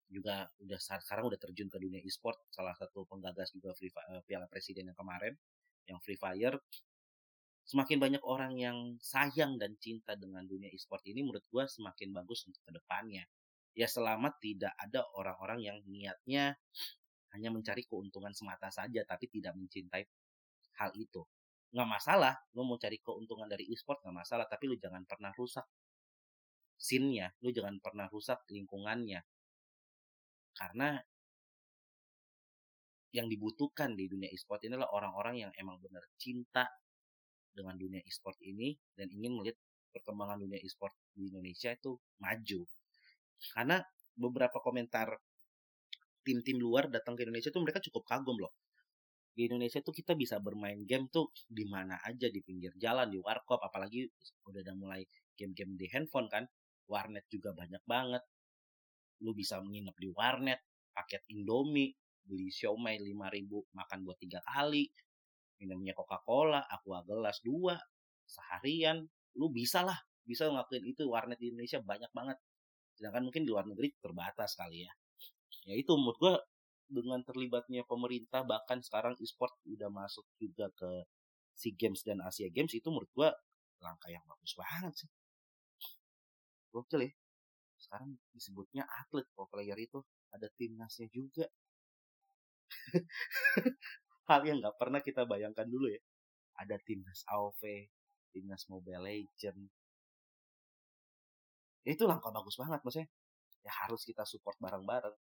juga 0.07 0.47
udah 0.63 0.79
sekarang 0.79 1.27
udah 1.27 1.39
terjun 1.39 1.67
ke 1.67 1.77
dunia 1.77 1.99
e-sport 2.03 2.39
salah 2.51 2.73
satu 2.75 3.03
penggagas 3.07 3.51
juga 3.51 3.75
Free 3.75 3.91
Fire, 3.91 4.23
Piala 4.23 4.47
Presiden 4.47 4.91
yang 4.91 4.97
kemarin 4.97 5.35
yang 5.87 5.99
Free 5.99 6.19
Fire. 6.19 6.57
Semakin 7.67 7.99
banyak 7.99 8.23
orang 8.23 8.55
yang 8.55 8.95
sayang 9.03 9.59
dan 9.59 9.75
cinta 9.75 10.15
dengan 10.15 10.47
dunia 10.47 10.71
e-sport 10.71 11.03
ini 11.03 11.19
menurut 11.19 11.43
gue 11.51 11.63
semakin 11.67 12.15
bagus 12.15 12.47
untuk 12.47 12.63
ke 12.63 12.71
depannya 12.71 13.27
ya 13.77 13.85
selamat 13.85 14.41
tidak 14.41 14.73
ada 14.73 15.05
orang-orang 15.13 15.61
yang 15.61 15.77
niatnya 15.85 16.57
hanya 17.37 17.49
mencari 17.53 17.85
keuntungan 17.85 18.33
semata 18.33 18.73
saja 18.73 19.05
tapi 19.05 19.29
tidak 19.29 19.53
mencintai 19.53 20.01
hal 20.81 20.89
itu. 20.97 21.21
Nggak 21.69 21.85
masalah 21.85 22.33
lo 22.57 22.65
mau 22.65 22.81
cari 22.81 22.97
keuntungan 22.97 23.45
dari 23.45 23.69
e-sport 23.69 24.01
nggak 24.01 24.17
masalah 24.25 24.49
tapi 24.49 24.65
lu 24.65 24.75
jangan 24.81 25.05
pernah 25.05 25.29
rusak 25.37 25.67
scene-nya 26.77 27.29
lu 27.45 27.53
jangan 27.53 27.77
pernah 27.77 28.09
rusak 28.09 28.41
lingkungannya 28.49 29.21
karena 30.57 30.97
yang 33.13 33.29
dibutuhkan 33.29 33.93
di 33.93 34.09
dunia 34.09 34.27
e-sport 34.33 34.65
ini 34.65 34.75
adalah 34.75 34.91
orang-orang 34.93 35.47
yang 35.47 35.51
emang 35.55 35.79
benar 35.79 36.03
cinta 36.19 36.67
dengan 37.53 37.77
dunia 37.77 38.01
e-sport 38.03 38.37
ini 38.43 38.73
dan 38.93 39.09
ingin 39.09 39.37
melihat 39.37 39.57
perkembangan 39.93 40.43
dunia 40.43 40.59
e-sport 40.61 40.93
di 41.15 41.29
Indonesia 41.29 41.73
itu 41.73 41.97
maju. 42.21 42.61
Karena 43.53 43.77
beberapa 44.17 44.57
komentar 44.59 45.13
tim-tim 46.25 46.59
luar 46.59 46.91
datang 46.91 47.15
ke 47.15 47.23
Indonesia 47.23 47.53
tuh 47.53 47.63
mereka 47.63 47.79
cukup 47.79 48.03
kagum 48.03 48.37
loh 48.37 48.51
di 49.37 49.45
Indonesia 49.45 49.85
tuh 49.85 49.93
kita 49.93 50.17
bisa 50.17 50.41
bermain 50.41 50.81
game 50.89 51.05
tuh 51.13 51.29
di 51.45 51.61
mana 51.69 52.01
aja 52.01 52.25
di 52.25 52.41
pinggir 52.41 52.73
jalan 52.73 53.13
di 53.13 53.21
warkop 53.21 53.61
apalagi 53.61 54.09
udah 54.49 54.65
ada 54.65 54.73
mulai 54.73 55.05
game-game 55.37 55.77
di 55.77 55.85
handphone 55.93 56.25
kan 56.25 56.49
warnet 56.89 57.29
juga 57.29 57.53
banyak 57.53 57.85
banget 57.85 58.25
lu 59.23 59.33
bisa 59.33 59.61
menginap 59.61 59.95
di 59.97 60.09
warnet 60.13 60.61
paket 60.93 61.23
Indomie 61.33 61.93
beli 62.27 62.51
siomay 62.51 62.99
5000 62.99 63.47
makan 63.71 63.99
buat 64.03 64.17
tiga 64.19 64.43
kali 64.43 64.91
minumnya 65.57 65.95
Coca-Cola 65.95 66.67
aqua 66.69 67.01
gelas 67.07 67.39
dua 67.41 67.79
seharian 68.27 69.07
lu 69.39 69.49
bisa 69.49 69.81
lah 69.81 69.97
bisa 70.27 70.49
ngelakuin 70.51 70.83
itu 70.85 71.07
warnet 71.07 71.39
di 71.39 71.49
Indonesia 71.49 71.79
banyak 71.79 72.11
banget 72.11 72.37
sedangkan 72.99 73.31
mungkin 73.31 73.47
di 73.47 73.51
luar 73.53 73.65
negeri 73.65 73.95
terbatas 73.97 74.57
kali 74.59 74.83
ya 74.85 74.91
ya 75.67 75.75
itu 75.77 75.95
menurut 75.95 76.17
gua 76.19 76.35
dengan 76.87 77.19
terlibatnya 77.23 77.83
pemerintah 77.83 78.47
bahkan 78.47 78.79
sekarang 78.79 79.15
e-sport 79.19 79.51
udah 79.67 79.91
masuk 79.91 80.23
juga 80.39 80.71
ke 80.71 81.03
SEA 81.57 81.75
Games 81.75 81.99
dan 82.07 82.23
Asia 82.23 82.47
Games 82.47 82.71
itu 82.71 82.87
menurut 82.87 83.11
gua 83.11 83.29
langkah 83.81 84.09
yang 84.09 84.23
bagus 84.25 84.53
banget 84.57 84.93
sih. 85.05 85.09
Gokil 86.73 87.01
ya. 87.09 87.11
Sekarang 87.77 88.17
disebutnya 88.33 88.83
atlet 88.85 89.25
pro 89.33 89.45
player 89.47 89.77
itu 89.77 90.01
ada 90.33 90.49
timnasnya 90.57 91.07
juga. 91.13 91.45
Hal 94.29 94.43
yang 94.43 94.59
nggak 94.59 94.75
pernah 94.75 94.99
kita 94.99 95.23
bayangkan 95.23 95.69
dulu 95.69 95.87
ya. 95.87 96.01
Ada 96.57 96.81
timnas 96.83 97.23
AOV, 97.29 97.61
timnas 98.33 98.65
Mobile 98.67 99.05
Legend. 99.05 99.61
Ya 101.87 101.95
itu 101.95 102.03
langkah 102.03 102.33
bagus 102.33 102.59
banget 102.59 102.81
maksudnya. 102.83 103.09
Ya 103.63 103.71
harus 103.85 104.03
kita 104.03 104.27
support 104.27 104.57
bareng-bareng. 104.59 105.15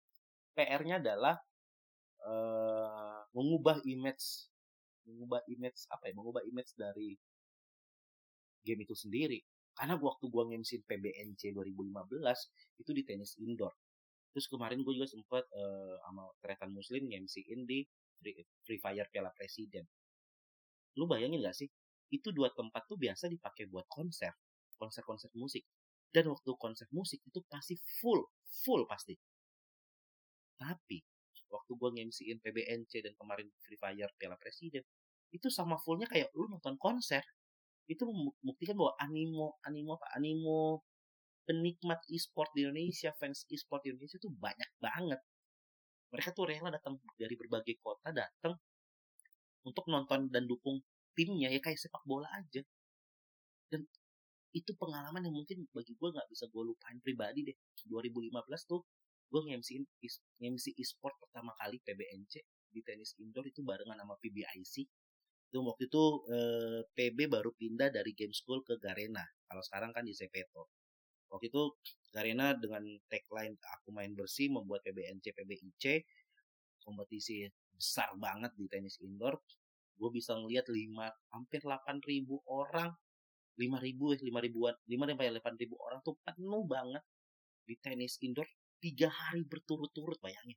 PR-nya 0.56 0.98
adalah 0.98 1.36
uh, 2.24 3.20
mengubah 3.36 3.84
image 3.84 4.50
mengubah 5.06 5.38
image 5.46 5.86
apa 5.92 6.10
ya 6.10 6.14
mengubah 6.18 6.42
image 6.42 6.74
dari 6.74 7.14
game 8.66 8.82
itu 8.82 8.96
sendiri 8.98 9.38
karena 9.76 10.00
waktu 10.00 10.24
gua 10.32 10.48
ngemsin 10.48 10.82
PBNC 10.88 11.52
2015 11.52 12.80
itu 12.80 12.90
di 12.96 13.02
tenis 13.04 13.36
indoor. 13.36 13.76
Terus 14.32 14.52
kemarin 14.52 14.84
gue 14.84 14.92
juga 14.92 15.08
sempat 15.08 15.48
uh, 15.48 15.96
sama 16.04 16.28
Tretan 16.44 16.68
Muslim 16.68 17.08
ngemsiin 17.08 17.64
di 17.64 17.88
Free, 18.20 18.36
Free 18.68 18.76
Fire 18.76 19.08
Piala 19.08 19.32
Presiden. 19.32 19.88
Lu 21.00 21.08
bayangin 21.08 21.40
gak 21.40 21.56
sih? 21.56 21.72
Itu 22.12 22.36
dua 22.36 22.52
tempat 22.52 22.84
tuh 22.84 23.00
biasa 23.00 23.32
dipakai 23.32 23.64
buat 23.64 23.88
konser 23.88 24.36
konser-konser 24.76 25.32
musik. 25.34 25.64
Dan 26.12 26.28
waktu 26.28 26.52
konser 26.60 26.84
musik 26.92 27.24
itu 27.24 27.40
pasti 27.48 27.80
full 28.00 28.28
full 28.64 28.84
pasti. 28.84 29.16
Tapi 30.60 31.00
waktu 31.48 31.72
gue 31.72 31.90
ngemsiin 31.96 32.38
PBNC 32.44 32.92
dan 33.08 33.16
kemarin 33.16 33.48
Free 33.64 33.80
Fire 33.80 34.12
Piala 34.20 34.36
Presiden 34.36 34.84
itu 35.32 35.48
sama 35.48 35.80
fullnya 35.80 36.06
kayak 36.08 36.28
lu 36.36 36.46
nonton 36.48 36.76
konser 36.76 37.24
itu 37.86 38.02
membuktikan 38.06 38.74
bahwa 38.74 38.92
animo 38.98 39.58
animo 39.62 39.98
apa? 39.98 40.06
Animo 40.18 40.82
penikmat 41.46 42.02
e-sport 42.10 42.50
di 42.58 42.66
Indonesia 42.66 43.14
fans 43.14 43.46
e-sport 43.46 43.86
di 43.86 43.94
Indonesia 43.94 44.18
itu 44.18 44.30
banyak 44.34 44.70
banget. 44.82 45.20
Mereka 46.10 46.34
tuh 46.34 46.50
rela 46.50 46.70
datang 46.74 46.98
dari 47.14 47.34
berbagai 47.38 47.78
kota 47.82 48.10
datang 48.10 48.58
untuk 49.62 49.86
nonton 49.90 50.30
dan 50.30 50.46
dukung 50.46 50.82
timnya 51.14 51.50
ya 51.50 51.62
kayak 51.62 51.78
sepak 51.78 52.02
bola 52.02 52.26
aja. 52.34 52.62
Dan 53.70 53.86
itu 54.54 54.72
pengalaman 54.78 55.22
yang 55.22 55.34
mungkin 55.34 55.66
bagi 55.70 55.94
gue 55.94 56.08
nggak 56.10 56.28
bisa 56.30 56.50
gue 56.50 56.62
lupain 56.66 56.98
pribadi 57.02 57.46
deh. 57.46 57.56
2015 57.86 58.34
tuh 58.66 58.82
gue 59.26 59.40
ngemsiin 59.42 59.82
ngemsi 60.42 60.70
e-sport 60.78 61.14
pertama 61.18 61.50
kali 61.58 61.82
PBNC 61.82 62.34
di 62.70 62.80
tenis 62.82 63.18
indoor 63.18 63.46
itu 63.46 63.62
barengan 63.66 63.98
sama 63.98 64.14
PBIC 64.22 64.86
itu 65.46 65.58
waktu 65.62 65.84
itu 65.90 66.04
eh, 66.30 66.80
PB 66.96 67.18
baru 67.30 67.50
pindah 67.54 67.88
dari 67.94 68.12
game 68.18 68.34
school 68.34 68.60
ke 68.66 68.76
Garena. 68.82 69.22
Kalau 69.46 69.62
sekarang 69.62 69.90
kan 69.94 70.02
di 70.02 70.14
Sepeto 70.14 70.70
waktu 71.30 71.50
itu 71.50 71.62
Garena 72.14 72.56
dengan 72.56 72.82
tagline 73.12 73.60
aku 73.76 73.92
main 73.92 74.14
bersih 74.16 74.48
membuat 74.48 74.80
PBNC 74.86 75.36
PBIC 75.36 75.84
kompetisi 76.80 77.44
besar 77.76 78.14
banget 78.16 78.56
di 78.56 78.70
tenis 78.70 78.96
indoor. 79.04 79.36
Gue 79.96 80.10
bisa 80.12 80.32
ngeliat 80.32 80.70
lima 80.72 81.12
hampir 81.34 81.60
8 81.60 82.00
ribu 82.06 82.40
orang. 82.48 82.94
Lima 83.56 83.80
ribu 83.80 84.12
eh 84.12 84.20
lima 84.20 84.44
ribuan 84.44 84.76
lima 84.84 85.08
sampai 85.08 85.32
delapan 85.32 85.54
ribu 85.56 85.80
orang 85.80 86.04
tuh 86.04 86.16
penuh 86.20 86.64
banget 86.68 87.04
di 87.64 87.74
tenis 87.80 88.16
indoor. 88.24 88.48
Tiga 88.76 89.08
hari 89.08 89.44
berturut-turut 89.48 90.20
bayangin. 90.20 90.56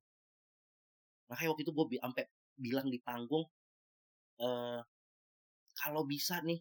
Makanya 1.31 1.49
waktu 1.55 1.63
itu 1.63 1.71
gue 1.71 1.85
sampai 1.99 2.25
bilang 2.59 2.87
di 2.91 2.99
panggung 2.99 3.47
uh, 4.39 4.81
kalau 5.79 6.03
bisa 6.03 6.43
nih 6.43 6.59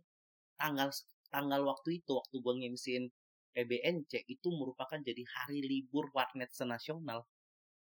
tanggal 0.59 0.91
tanggal 1.31 1.61
waktu 1.67 2.03
itu 2.03 2.11
waktu 2.19 2.37
gue 2.41 2.55
ngemsin 2.65 3.03
PBNC 3.55 4.29
itu 4.31 4.49
merupakan 4.55 4.99
jadi 5.03 5.23
hari 5.35 5.65
libur 5.67 6.11
warnet 6.15 6.51
senasional. 6.55 7.27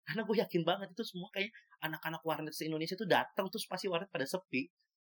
Karena 0.07 0.23
gue 0.25 0.35
yakin 0.39 0.63
banget 0.63 0.87
itu 0.95 1.03
semua 1.05 1.29
kayak 1.35 1.51
anak-anak 1.83 2.21
warnet 2.23 2.53
se 2.55 2.65
Indonesia 2.65 2.95
tuh 2.95 3.09
datang 3.09 3.51
terus 3.51 3.67
pasti 3.67 3.91
warnet 3.91 4.07
pada 4.07 4.23
sepi. 4.23 4.67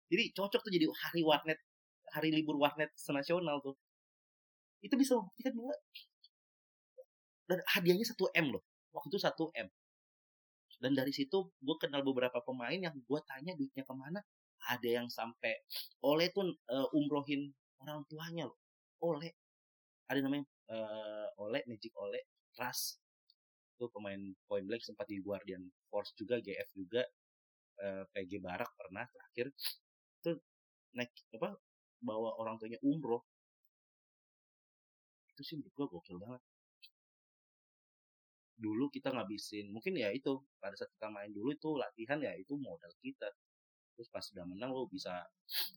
Jadi 0.09 0.33
cocok 0.33 0.61
tuh 0.65 0.73
jadi 0.73 0.87
hari 0.89 1.23
warnet 1.23 1.61
hari 2.17 2.33
libur 2.33 2.57
warnet 2.57 2.91
senasional 2.97 3.61
tuh. 3.61 3.77
Itu 4.81 4.95
bisa 4.97 5.19
membuktikan 5.21 5.53
bahwa 5.59 5.75
dan 7.49 7.59
hadiahnya 7.65 8.05
1 8.05 8.45
M 8.45 8.47
loh 8.53 8.63
waktu 8.97 9.09
itu 9.13 9.21
1 9.21 9.33
M. 9.53 9.69
Dan 10.79 10.93
dari 10.95 11.13
situ 11.13 11.39
gue 11.61 11.77
kenal 11.77 12.01
beberapa 12.07 12.39
pemain 12.41 12.79
yang 12.79 12.95
gue 12.95 13.21
tanya 13.27 13.53
duitnya 13.59 13.85
ke 13.85 13.95
mana 13.95 14.21
ada 14.67 14.89
yang 14.89 15.07
sampai 15.07 15.55
oleh 16.03 16.35
tuh 16.35 16.51
uh, 16.69 16.89
umrohin 16.97 17.55
orang 17.83 18.03
tuanya 18.11 18.51
loh. 18.51 18.59
Oleh. 19.07 19.31
Ada 20.09 20.25
namanya 20.25 20.49
uh, 20.73 21.29
oleh 21.39 21.63
Magic 21.71 21.95
oleh 21.95 22.27
Ras. 22.59 22.99
Itu 23.79 23.87
pemain 23.95 24.19
point 24.51 24.67
blank 24.67 24.83
sempat 24.83 25.07
di 25.07 25.23
Guardian 25.23 25.63
Force 25.87 26.17
juga 26.19 26.43
GF 26.43 26.69
juga. 26.75 27.03
Uh, 27.79 28.03
eh, 28.03 28.27
PG 28.27 28.43
Barak 28.43 28.75
pernah 28.75 29.07
terakhir. 29.07 29.55
Itu 30.19 30.43
naik 30.99 31.15
apa 31.39 31.55
bawa 32.03 32.35
orang 32.43 32.59
tuanya 32.59 32.81
umroh. 32.83 33.23
Itu 35.31 35.47
sih 35.47 35.55
menurut 35.55 35.75
gue 35.79 35.87
gokil 35.87 36.19
banget. 36.19 36.43
Dulu 38.59 38.91
kita 38.91 39.15
ngabisin 39.15 39.71
mungkin 39.71 39.95
ya 39.95 40.11
itu 40.11 40.43
pada 40.59 40.75
saat 40.75 40.91
kita 40.99 41.07
main 41.15 41.31
dulu 41.31 41.55
itu 41.55 41.79
latihan 41.79 42.19
ya 42.19 42.35
itu 42.35 42.59
modal 42.59 42.91
kita 42.99 43.31
terus 43.99 44.07
pas 44.15 44.23
sudah 44.23 44.47
menang 44.47 44.71
lo 44.71 44.87
bisa 44.87 45.27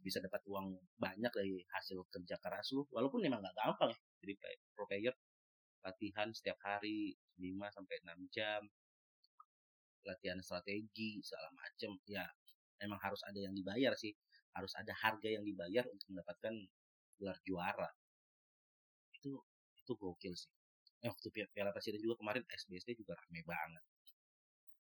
bisa 0.05 0.21
dapat 0.21 0.45
uang 0.45 0.77
banyak 1.01 1.33
dari 1.33 1.65
hasil 1.73 2.05
kerja 2.13 2.37
keras 2.37 2.69
lo 2.77 2.85
walaupun 2.93 3.25
memang 3.25 3.41
nggak 3.41 3.57
gampang 3.57 3.89
ya 3.89 3.99
jadi 4.21 4.33
pro 4.77 4.85
player 4.85 5.17
latihan 5.81 6.29
setiap 6.29 6.57
hari 6.61 7.17
5 7.41 7.57
sampai 7.73 7.95
6 8.05 8.29
jam. 8.29 8.61
Latihan 10.05 10.37
strategi 10.41 11.21
segala 11.25 11.49
macem. 11.57 11.97
Ya 12.09 12.25
memang 12.81 13.01
harus 13.01 13.21
ada 13.25 13.37
yang 13.37 13.53
dibayar 13.53 13.93
sih. 13.97 14.13
Harus 14.53 14.73
ada 14.77 14.93
harga 14.93 15.29
yang 15.29 15.45
dibayar 15.45 15.85
untuk 15.89 16.05
mendapatkan 16.13 16.53
gelar 17.17 17.37
juara. 17.45 17.89
Itu 19.17 19.41
itu 19.77 19.91
gokil 19.97 20.33
sih. 20.37 20.49
Eh, 21.01 21.09
waktu 21.09 21.33
Piala 21.33 21.73
Presiden 21.73 21.97
juga 21.97 22.21
kemarin 22.21 22.45
SBSD 22.45 22.93
juga 22.93 23.17
rame 23.17 23.41
banget. 23.41 23.83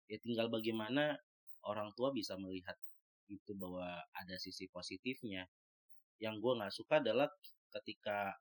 Ya 0.08 0.16
tinggal 0.22 0.48
bagaimana 0.48 1.20
orang 1.66 1.92
tua 1.92 2.08
bisa 2.14 2.40
melihat 2.40 2.78
itu 3.30 3.52
bahwa 3.58 3.86
ada 4.14 4.36
sisi 4.38 4.70
positifnya. 4.70 5.46
Yang 6.22 6.34
gue 6.40 6.52
nggak 6.58 6.74
suka 6.74 6.94
adalah 7.02 7.28
ketika 7.80 8.32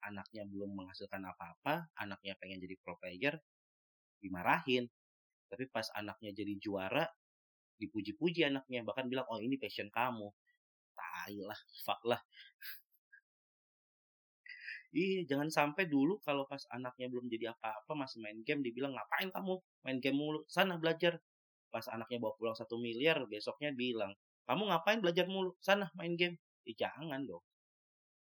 anaknya 0.00 0.48
belum 0.48 0.72
menghasilkan 0.80 1.20
apa-apa 1.28 1.92
anaknya 2.00 2.32
pengen 2.40 2.60
jadi 2.60 2.76
pro 2.80 2.96
player 3.00 3.36
dimarahin. 4.20 4.88
Tapi 5.50 5.66
pas 5.68 5.86
anaknya 5.98 6.30
jadi 6.34 6.54
juara 6.60 7.04
dipuji-puji 7.80 8.44
anaknya 8.44 8.84
bahkan 8.84 9.08
bilang 9.08 9.26
oh 9.32 9.40
ini 9.40 9.56
passion 9.56 9.88
kamu. 9.88 10.28
Tai 10.94 11.36
lah 11.40 11.60
fuck 11.86 12.00
lah. 12.04 12.20
Iya, 14.90 15.22
jangan 15.30 15.48
sampai 15.54 15.86
dulu 15.86 16.18
kalau 16.26 16.50
pas 16.50 16.66
anaknya 16.74 17.06
belum 17.06 17.30
jadi 17.30 17.54
apa-apa 17.54 17.92
masih 17.94 18.18
main 18.26 18.42
game 18.42 18.58
dibilang 18.66 18.90
ngapain 18.90 19.30
kamu 19.30 19.54
main 19.86 19.98
game 20.02 20.18
mulu, 20.18 20.42
sana 20.50 20.74
belajar. 20.82 21.22
Pas 21.70 21.86
anaknya 21.88 22.18
bawa 22.18 22.34
pulang 22.36 22.56
satu 22.58 22.76
miliar, 22.76 23.22
besoknya 23.30 23.70
bilang 23.70 24.12
kamu 24.50 24.66
ngapain 24.66 24.98
belajar 24.98 25.30
mulu, 25.30 25.54
sana 25.62 25.86
main 25.94 26.18
game. 26.18 26.36
Ya, 26.66 26.90
jangan 26.90 27.22
dong. 27.22 27.44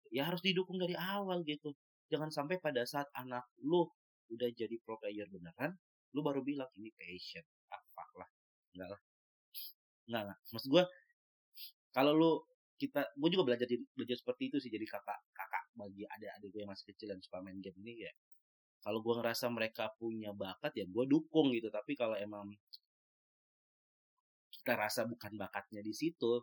Ya 0.09 0.23
harus 0.23 0.39
didukung 0.39 0.79
dari 0.79 0.95
awal 0.95 1.43
gitu. 1.43 1.75
Jangan 2.07 2.31
sampai 2.31 2.63
pada 2.63 2.87
saat 2.87 3.11
anak 3.17 3.43
lu 3.59 3.83
udah 4.31 4.49
jadi 4.55 4.79
pro 4.81 4.95
player 4.97 5.27
beneran, 5.27 5.75
lu 6.15 6.23
baru 6.23 6.39
bilang 6.39 6.69
ini 6.79 6.89
passion. 6.95 7.43
Ah, 7.69 7.81
fuck 7.91 8.11
lah. 8.15 8.29
Enggak 8.71 8.89
lah. 8.95 9.01
Enggak 10.07 10.23
lah. 10.31 10.37
Maksud 10.53 10.69
gue, 10.71 10.83
kalau 11.91 12.11
lu 12.15 12.31
kita, 12.79 13.01
gue 13.15 13.29
juga 13.29 13.43
belajar 13.53 13.67
belajar 13.95 14.17
seperti 14.17 14.43
itu 14.49 14.57
sih 14.59 14.71
jadi 14.73 14.83
kakak 14.83 15.19
kakak 15.31 15.63
bagi 15.77 16.03
adik-adik 16.09 16.49
gue 16.51 16.61
yang 16.65 16.71
masih 16.73 16.85
kecil 16.91 17.07
dan 17.15 17.19
suka 17.23 17.39
main 17.39 17.55
game 17.63 17.77
ini 17.85 18.09
ya 18.09 18.11
kalau 18.83 18.99
gue 18.99 19.13
ngerasa 19.15 19.47
mereka 19.47 19.87
punya 19.95 20.35
bakat 20.35 20.75
ya 20.75 20.85
gue 20.89 21.05
dukung 21.07 21.55
gitu 21.55 21.71
tapi 21.71 21.95
kalau 21.95 22.19
emang 22.19 22.51
kita 24.63 24.79
rasa 24.79 25.03
bukan 25.03 25.35
bakatnya 25.35 25.83
di 25.83 25.91
situ. 25.91 26.39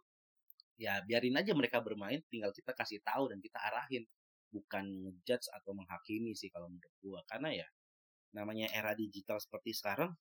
Ya 0.77 1.01
biarin 1.01 1.37
aja 1.41 1.57
mereka 1.57 1.81
bermain 1.81 2.21
tinggal 2.29 2.53
kita 2.53 2.77
kasih 2.77 3.01
tahu 3.01 3.33
dan 3.33 3.41
kita 3.41 3.57
arahin. 3.57 4.05
Bukan 4.53 4.85
ngejudge 5.09 5.49
atau 5.57 5.73
menghakimi 5.73 6.37
sih 6.37 6.53
kalau 6.53 6.69
menurut 6.69 6.95
gue 7.01 7.21
karena 7.31 7.65
ya 7.65 7.67
namanya 8.37 8.69
era 8.71 8.93
digital 8.93 9.41
seperti 9.41 9.73
sekarang 9.73 10.13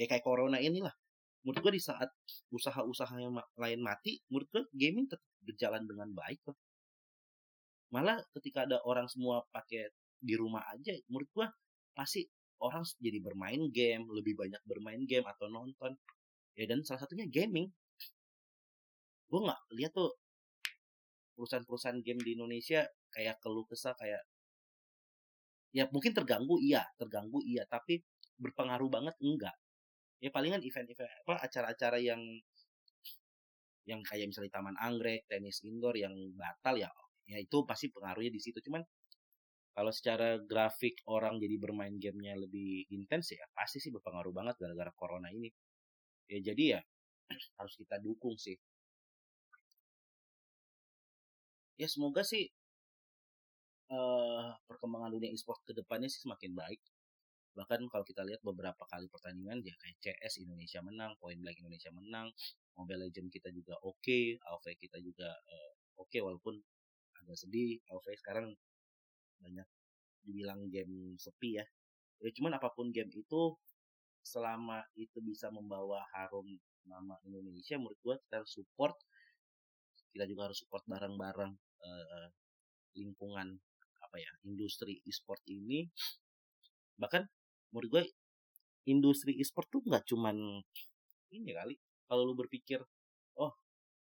ya 0.00 0.08
kayak 0.08 0.24
corona 0.24 0.56
inilah. 0.56 0.96
Menurut 1.44 1.60
gue 1.60 1.72
di 1.76 1.82
saat 1.82 2.08
usaha-usaha 2.48 3.14
yang 3.20 3.36
lain 3.36 3.80
mati 3.84 4.24
menurut 4.32 4.48
gue 4.48 4.62
gaming 4.72 5.12
tetap 5.12 5.26
berjalan 5.44 5.84
dengan 5.84 6.08
baik 6.14 6.40
loh 6.48 6.56
malah 7.92 8.16
ketika 8.32 8.64
ada 8.64 8.80
orang 8.88 9.04
semua 9.04 9.44
pakai 9.52 9.92
di 10.16 10.32
rumah 10.32 10.64
aja 10.72 10.96
menurut 11.12 11.28
gua 11.36 11.46
pasti 11.92 12.24
orang 12.64 12.88
jadi 12.96 13.20
bermain 13.20 13.68
game 13.68 14.08
lebih 14.08 14.32
banyak 14.32 14.62
bermain 14.64 15.04
game 15.04 15.28
atau 15.28 15.52
nonton 15.52 15.92
ya 16.58 16.64
dan 16.68 16.84
salah 16.84 17.00
satunya 17.04 17.26
gaming. 17.28 17.68
Gue 19.28 19.40
nggak 19.40 19.60
lihat 19.78 19.92
tuh 19.96 20.12
perusahaan-perusahaan 21.36 22.00
game 22.04 22.20
di 22.20 22.36
Indonesia 22.36 22.84
kayak 23.12 23.40
keluh 23.40 23.64
kesah 23.64 23.96
kayak 23.96 24.20
ya 25.72 25.88
mungkin 25.88 26.12
terganggu 26.12 26.60
iya 26.60 26.84
terganggu 27.00 27.40
iya 27.40 27.64
tapi 27.64 28.04
berpengaruh 28.36 28.88
banget 28.92 29.16
enggak. 29.24 29.56
Ya 30.22 30.30
palingan 30.30 30.62
event-event 30.62 31.10
apa 31.26 31.34
acara-acara 31.48 31.98
yang 31.98 32.20
yang 33.82 33.98
kayak 34.06 34.30
misalnya 34.30 34.52
taman 34.54 34.76
anggrek 34.78 35.26
tenis 35.26 35.64
indoor 35.66 35.96
yang 35.98 36.14
batal 36.38 36.78
ya 36.78 36.86
ya 37.26 37.38
itu 37.40 37.64
pasti 37.66 37.88
pengaruhnya 37.90 38.30
di 38.30 38.40
situ. 38.42 38.60
Cuman 38.62 38.84
kalau 39.72 39.88
secara 39.88 40.36
grafik 40.44 41.00
orang 41.08 41.40
jadi 41.40 41.56
bermain 41.56 41.96
gamenya 41.96 42.36
lebih 42.36 42.86
intens 42.92 43.32
ya 43.32 43.44
pasti 43.56 43.80
sih 43.80 43.88
berpengaruh 43.88 44.30
banget 44.30 44.54
gara-gara 44.60 44.92
corona 44.92 45.32
ini 45.32 45.48
ya 46.28 46.38
jadi 46.52 46.64
ya 46.78 46.80
harus 47.58 47.74
kita 47.78 47.96
dukung 48.02 48.36
sih 48.38 48.58
ya 51.80 51.88
semoga 51.88 52.22
sih 52.22 52.46
uh, 53.90 54.54
perkembangan 54.68 55.10
dunia 55.12 55.30
e-sport 55.32 55.60
ke 55.66 55.72
depannya 55.74 56.06
sih 56.06 56.22
semakin 56.22 56.52
baik 56.54 56.80
bahkan 57.52 57.84
kalau 57.92 58.04
kita 58.04 58.24
lihat 58.24 58.40
beberapa 58.40 58.80
kali 58.88 59.12
pertandingan 59.12 59.60
ya 59.60 59.76
kayak 59.76 60.00
CS 60.00 60.40
Indonesia 60.40 60.80
menang, 60.80 61.12
Point 61.20 61.36
Blank 61.44 61.60
Indonesia 61.60 61.92
menang, 61.92 62.32
Mobile 62.80 63.08
Legend 63.08 63.28
kita 63.28 63.52
juga 63.52 63.76
oke, 63.84 64.00
okay, 64.00 64.40
AoV 64.40 64.66
kita 64.80 64.96
juga 65.04 65.28
uh, 65.28 65.72
oke 66.00 66.08
okay, 66.08 66.24
walaupun 66.24 66.56
agak 67.20 67.36
sedih 67.36 67.76
AoV 67.92 68.06
sekarang 68.16 68.56
banyak 69.44 69.68
dibilang 70.24 70.70
game 70.72 71.18
sepi 71.20 71.60
ya. 71.60 71.64
ya 72.22 72.30
cuman 72.32 72.56
apa 72.56 72.70
pun 72.72 72.88
game 72.88 73.10
itu 73.12 73.40
selama 74.22 74.86
itu 74.94 75.18
bisa 75.18 75.50
membawa 75.50 76.06
harum 76.14 76.46
nama 76.86 77.18
Indonesia 77.26 77.78
menurut 77.78 77.98
gue 78.02 78.14
kita 78.26 78.42
harus 78.42 78.52
support 78.54 78.94
kita 80.12 80.28
juga 80.28 80.50
harus 80.50 80.58
support 80.62 80.84
bareng-bareng 80.86 81.52
uh, 81.82 82.28
lingkungan 82.94 83.56
apa 84.04 84.16
ya 84.20 84.32
industri 84.44 85.00
e-sport 85.08 85.40
ini. 85.48 85.88
Bahkan 87.00 87.22
menurut 87.72 87.88
gue 87.88 88.02
industri 88.92 89.40
e-sport 89.40 89.72
tuh 89.72 89.80
nggak 89.88 90.04
cuman 90.04 90.36
ini 91.32 91.50
kali 91.56 91.74
kalau 92.04 92.28
lu 92.28 92.36
berpikir 92.36 92.84
oh 93.40 93.52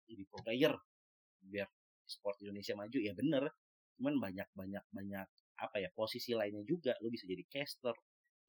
jadi 0.09 0.25
pro 0.25 0.41
player 0.41 0.73
biar 1.45 1.69
sport 2.09 2.41
Indonesia 2.41 2.73
maju 2.73 2.97
ya 2.97 3.13
bener. 3.13 3.53
Cuman 4.01 4.17
banyak 4.17 4.49
banyak 4.57 4.83
banyak 4.89 5.27
apa 5.61 5.77
ya 5.77 5.93
posisi 5.93 6.33
lainnya 6.33 6.65
juga. 6.65 6.97
Lo 7.05 7.13
bisa 7.13 7.29
jadi 7.29 7.45
caster 7.45 7.93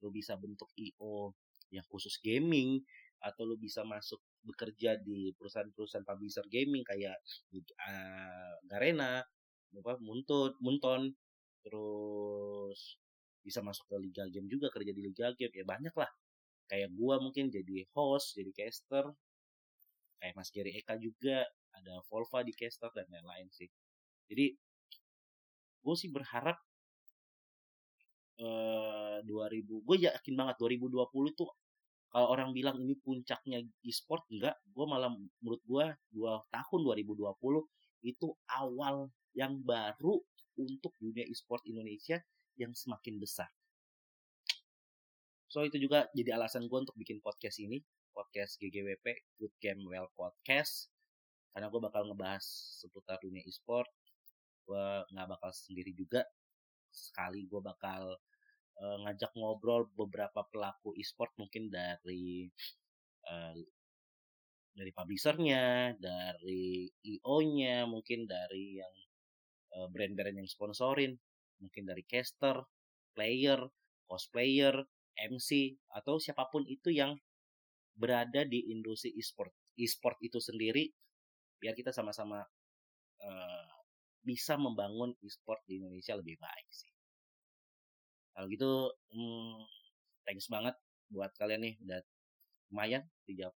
lo 0.01 0.09
bisa 0.11 0.33
bentuk 0.35 0.73
io 0.81 1.37
yang 1.75 1.87
khusus 1.91 2.17
gaming 2.23 2.79
atau 3.19 3.43
lo 3.47 3.55
bisa 3.57 3.81
masuk 3.83 4.21
bekerja 4.45 5.01
di 5.01 5.33
perusahaan-perusahaan 5.33 6.05
publisher 6.05 6.45
gaming 6.47 6.85
kayak 6.85 7.17
uh, 7.81 8.55
Garena 8.69 9.19
apa 9.75 9.93
Munton 9.99 10.55
Munton 10.63 11.11
terus 11.65 13.01
bisa 13.41 13.59
masuk 13.59 13.85
ke 13.91 13.95
liga 13.99 14.23
game 14.31 14.47
juga 14.47 14.71
kerja 14.71 14.91
di 14.95 15.01
liga 15.03 15.33
game 15.35 15.51
ya 15.51 15.65
banyak 15.65 15.95
lah. 15.97 16.09
Kayak 16.65 16.93
gua 16.97 17.21
mungkin 17.21 17.49
jadi 17.53 17.85
host 17.93 18.37
jadi 18.37 18.51
caster 18.53 19.05
kayak 20.21 20.33
Mas 20.33 20.49
Gary 20.49 20.71
Eka 20.79 20.97
juga 20.97 21.45
ada 21.75 22.01
Volva 22.07 22.41
di 22.41 22.55
caster 22.55 22.89
dan 22.95 23.05
lain-lain 23.11 23.51
sih. 23.51 23.67
Jadi 24.25 24.55
gue 25.85 25.95
sih 25.97 26.09
berharap 26.09 26.57
eh 28.35 29.21
2000 29.21 29.85
gue 29.85 29.97
yakin 30.09 30.33
banget 30.35 30.55
2020 30.59 31.39
tuh 31.39 31.49
kalau 32.15 32.31
orang 32.31 32.55
bilang 32.55 32.79
ini 32.79 32.95
puncaknya 32.95 33.59
e-sport 33.83 34.23
enggak. 34.31 34.55
Gue 34.71 34.87
malah 34.87 35.11
menurut 35.43 35.59
gue 35.67 35.85
dua 36.15 36.39
tahun 36.47 37.03
2020 37.03 37.27
itu 38.07 38.27
awal 38.55 39.11
yang 39.35 39.59
baru 39.59 40.23
untuk 40.55 40.95
dunia 40.95 41.27
e-sport 41.27 41.67
Indonesia 41.67 42.15
yang 42.55 42.71
semakin 42.71 43.19
besar. 43.19 43.51
So 45.51 45.67
itu 45.67 45.75
juga 45.75 46.07
jadi 46.15 46.39
alasan 46.39 46.71
gue 46.71 46.79
untuk 46.87 46.95
bikin 46.95 47.19
podcast 47.19 47.59
ini 47.59 47.83
podcast 48.15 48.63
GGWP 48.63 49.35
Good 49.35 49.55
Game 49.59 49.83
Well 49.83 50.07
Podcast. 50.15 50.87
Karena 51.51 51.67
gue 51.67 51.81
bakal 51.83 52.07
ngebahas 52.07 52.47
seputar 52.79 53.19
dunia 53.19 53.43
e-sport. 53.43 53.91
Gue 54.63 55.03
nggak 55.11 55.35
bakal 55.35 55.51
sendiri 55.51 55.91
juga. 55.91 56.23
Sekali 56.95 57.43
gue 57.43 57.59
bakal 57.59 58.15
uh, 58.81 58.97
ngajak 59.05 59.31
ngobrol 59.35 59.87
beberapa 59.93 60.43
pelaku 60.47 60.95
e-sport 60.99 61.31
mungkin 61.39 61.71
dari 61.71 62.49
uh, 63.27 63.55
dari 64.75 64.91
publishernya, 64.91 65.95
dari 65.95 66.91
IO-nya, 67.07 67.87
mungkin 67.87 68.27
dari 68.27 68.83
yang 68.83 68.95
uh, 69.79 69.87
brand-brand 69.87 70.35
yang 70.35 70.49
sponsorin, 70.51 71.15
mungkin 71.63 71.87
dari 71.87 72.03
caster, 72.03 72.59
player, 73.15 73.63
cosplayer, 74.03 74.83
MC 75.15 75.79
atau 75.95 76.19
siapa 76.19 76.51
pun 76.51 76.67
itu 76.67 76.91
yang 76.91 77.15
berada 77.95 78.43
di 78.43 78.67
industri 78.75 79.15
e-sport 79.15 79.55
e-sport 79.79 80.19
itu 80.19 80.43
sendiri 80.43 80.91
biar 81.55 81.71
kita 81.71 81.95
sama-sama 81.95 82.43
uh, 83.23 83.71
bisa 84.19 84.59
membangun 84.59 85.15
e-sport 85.23 85.63
di 85.63 85.79
Indonesia 85.79 86.19
lebih 86.19 86.35
baik 86.35 86.67
sih. 86.67 86.94
Kalau 88.35 88.47
gitu, 88.51 88.71
hmm, 89.15 89.63
thanks 90.27 90.51
banget 90.51 90.75
buat 91.07 91.31
kalian 91.39 91.61
nih 91.63 91.75
udah 91.85 92.01
lumayan 92.73 93.03
30 93.29 93.55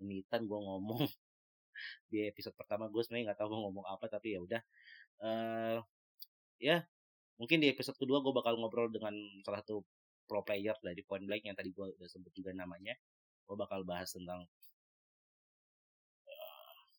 menitan 0.00 0.46
gue 0.46 0.60
ngomong 0.60 1.04
di 2.12 2.28
episode 2.28 2.54
pertama 2.54 2.86
gue 2.92 3.00
sebenarnya 3.02 3.32
nggak 3.32 3.40
tahu 3.40 3.48
mau 3.56 3.60
ngomong 3.72 3.86
apa 3.88 4.04
tapi 4.06 4.36
ya 4.36 4.40
udah 4.44 4.60
uh, 5.24 5.80
ya 6.60 6.84
mungkin 7.40 7.64
di 7.64 7.72
episode 7.72 7.96
kedua 7.96 8.20
gue 8.20 8.32
bakal 8.36 8.60
ngobrol 8.60 8.92
dengan 8.92 9.16
salah 9.42 9.64
satu 9.64 9.80
pro 10.28 10.44
player 10.44 10.76
dari 10.84 11.00
Point 11.02 11.24
Blank 11.24 11.42
yang 11.48 11.56
tadi 11.56 11.72
gue 11.72 11.88
udah 11.96 12.08
sebut 12.08 12.30
juga 12.36 12.52
namanya 12.52 12.92
gue 13.48 13.56
bakal 13.56 13.80
bahas 13.82 14.12
tentang 14.12 14.44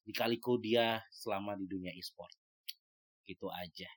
dikaliku 0.06 0.58
dia 0.58 1.00
selama 1.14 1.54
di 1.56 1.70
dunia 1.70 1.94
e-sport. 1.94 2.34
Gitu 3.26 3.48
aja. 3.48 3.90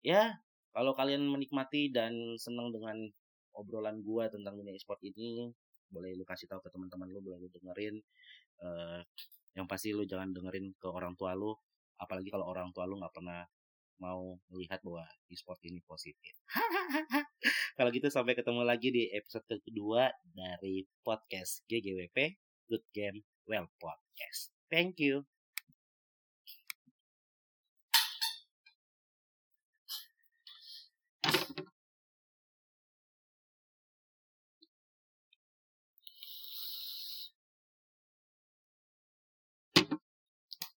Ya, 0.00 0.40
kalau 0.72 0.92
kalian 0.94 1.26
menikmati 1.26 1.90
dan 1.92 2.36
senang 2.36 2.70
dengan 2.70 3.08
obrolan 3.56 4.00
gua 4.04 4.30
tentang 4.30 4.54
dunia 4.54 4.76
e-sport 4.76 5.02
ini, 5.02 5.50
boleh 5.88 6.14
lu 6.14 6.22
kasih 6.22 6.46
tahu 6.46 6.60
ke 6.62 6.70
teman-teman 6.70 7.08
lu, 7.10 7.20
boleh 7.24 7.38
lu 7.40 7.48
dengerin. 7.50 7.96
Uh, 8.62 9.00
yang 9.56 9.66
pasti 9.66 9.90
lu 9.90 10.06
jangan 10.06 10.30
dengerin 10.30 10.76
ke 10.78 10.86
orang 10.86 11.18
tua 11.18 11.34
lu, 11.34 11.56
apalagi 11.98 12.30
kalau 12.30 12.46
orang 12.46 12.70
tua 12.70 12.86
lu 12.86 13.00
nggak 13.00 13.14
pernah 13.14 13.42
mau 13.98 14.38
melihat 14.54 14.78
bahwa 14.86 15.02
e-sport 15.26 15.58
ini 15.66 15.82
positif. 15.82 16.34
kalau 17.78 17.90
gitu 17.90 18.06
sampai 18.06 18.38
ketemu 18.38 18.62
lagi 18.62 18.94
di 18.94 19.10
episode 19.10 19.46
kedua 19.58 20.06
dari 20.22 20.86
podcast 21.02 21.66
GGWP 21.66 22.38
Good 22.70 22.86
Game 22.94 23.26
Well 23.50 23.66
Podcast. 23.82 24.54
Thank 24.70 25.02
you. 25.02 25.37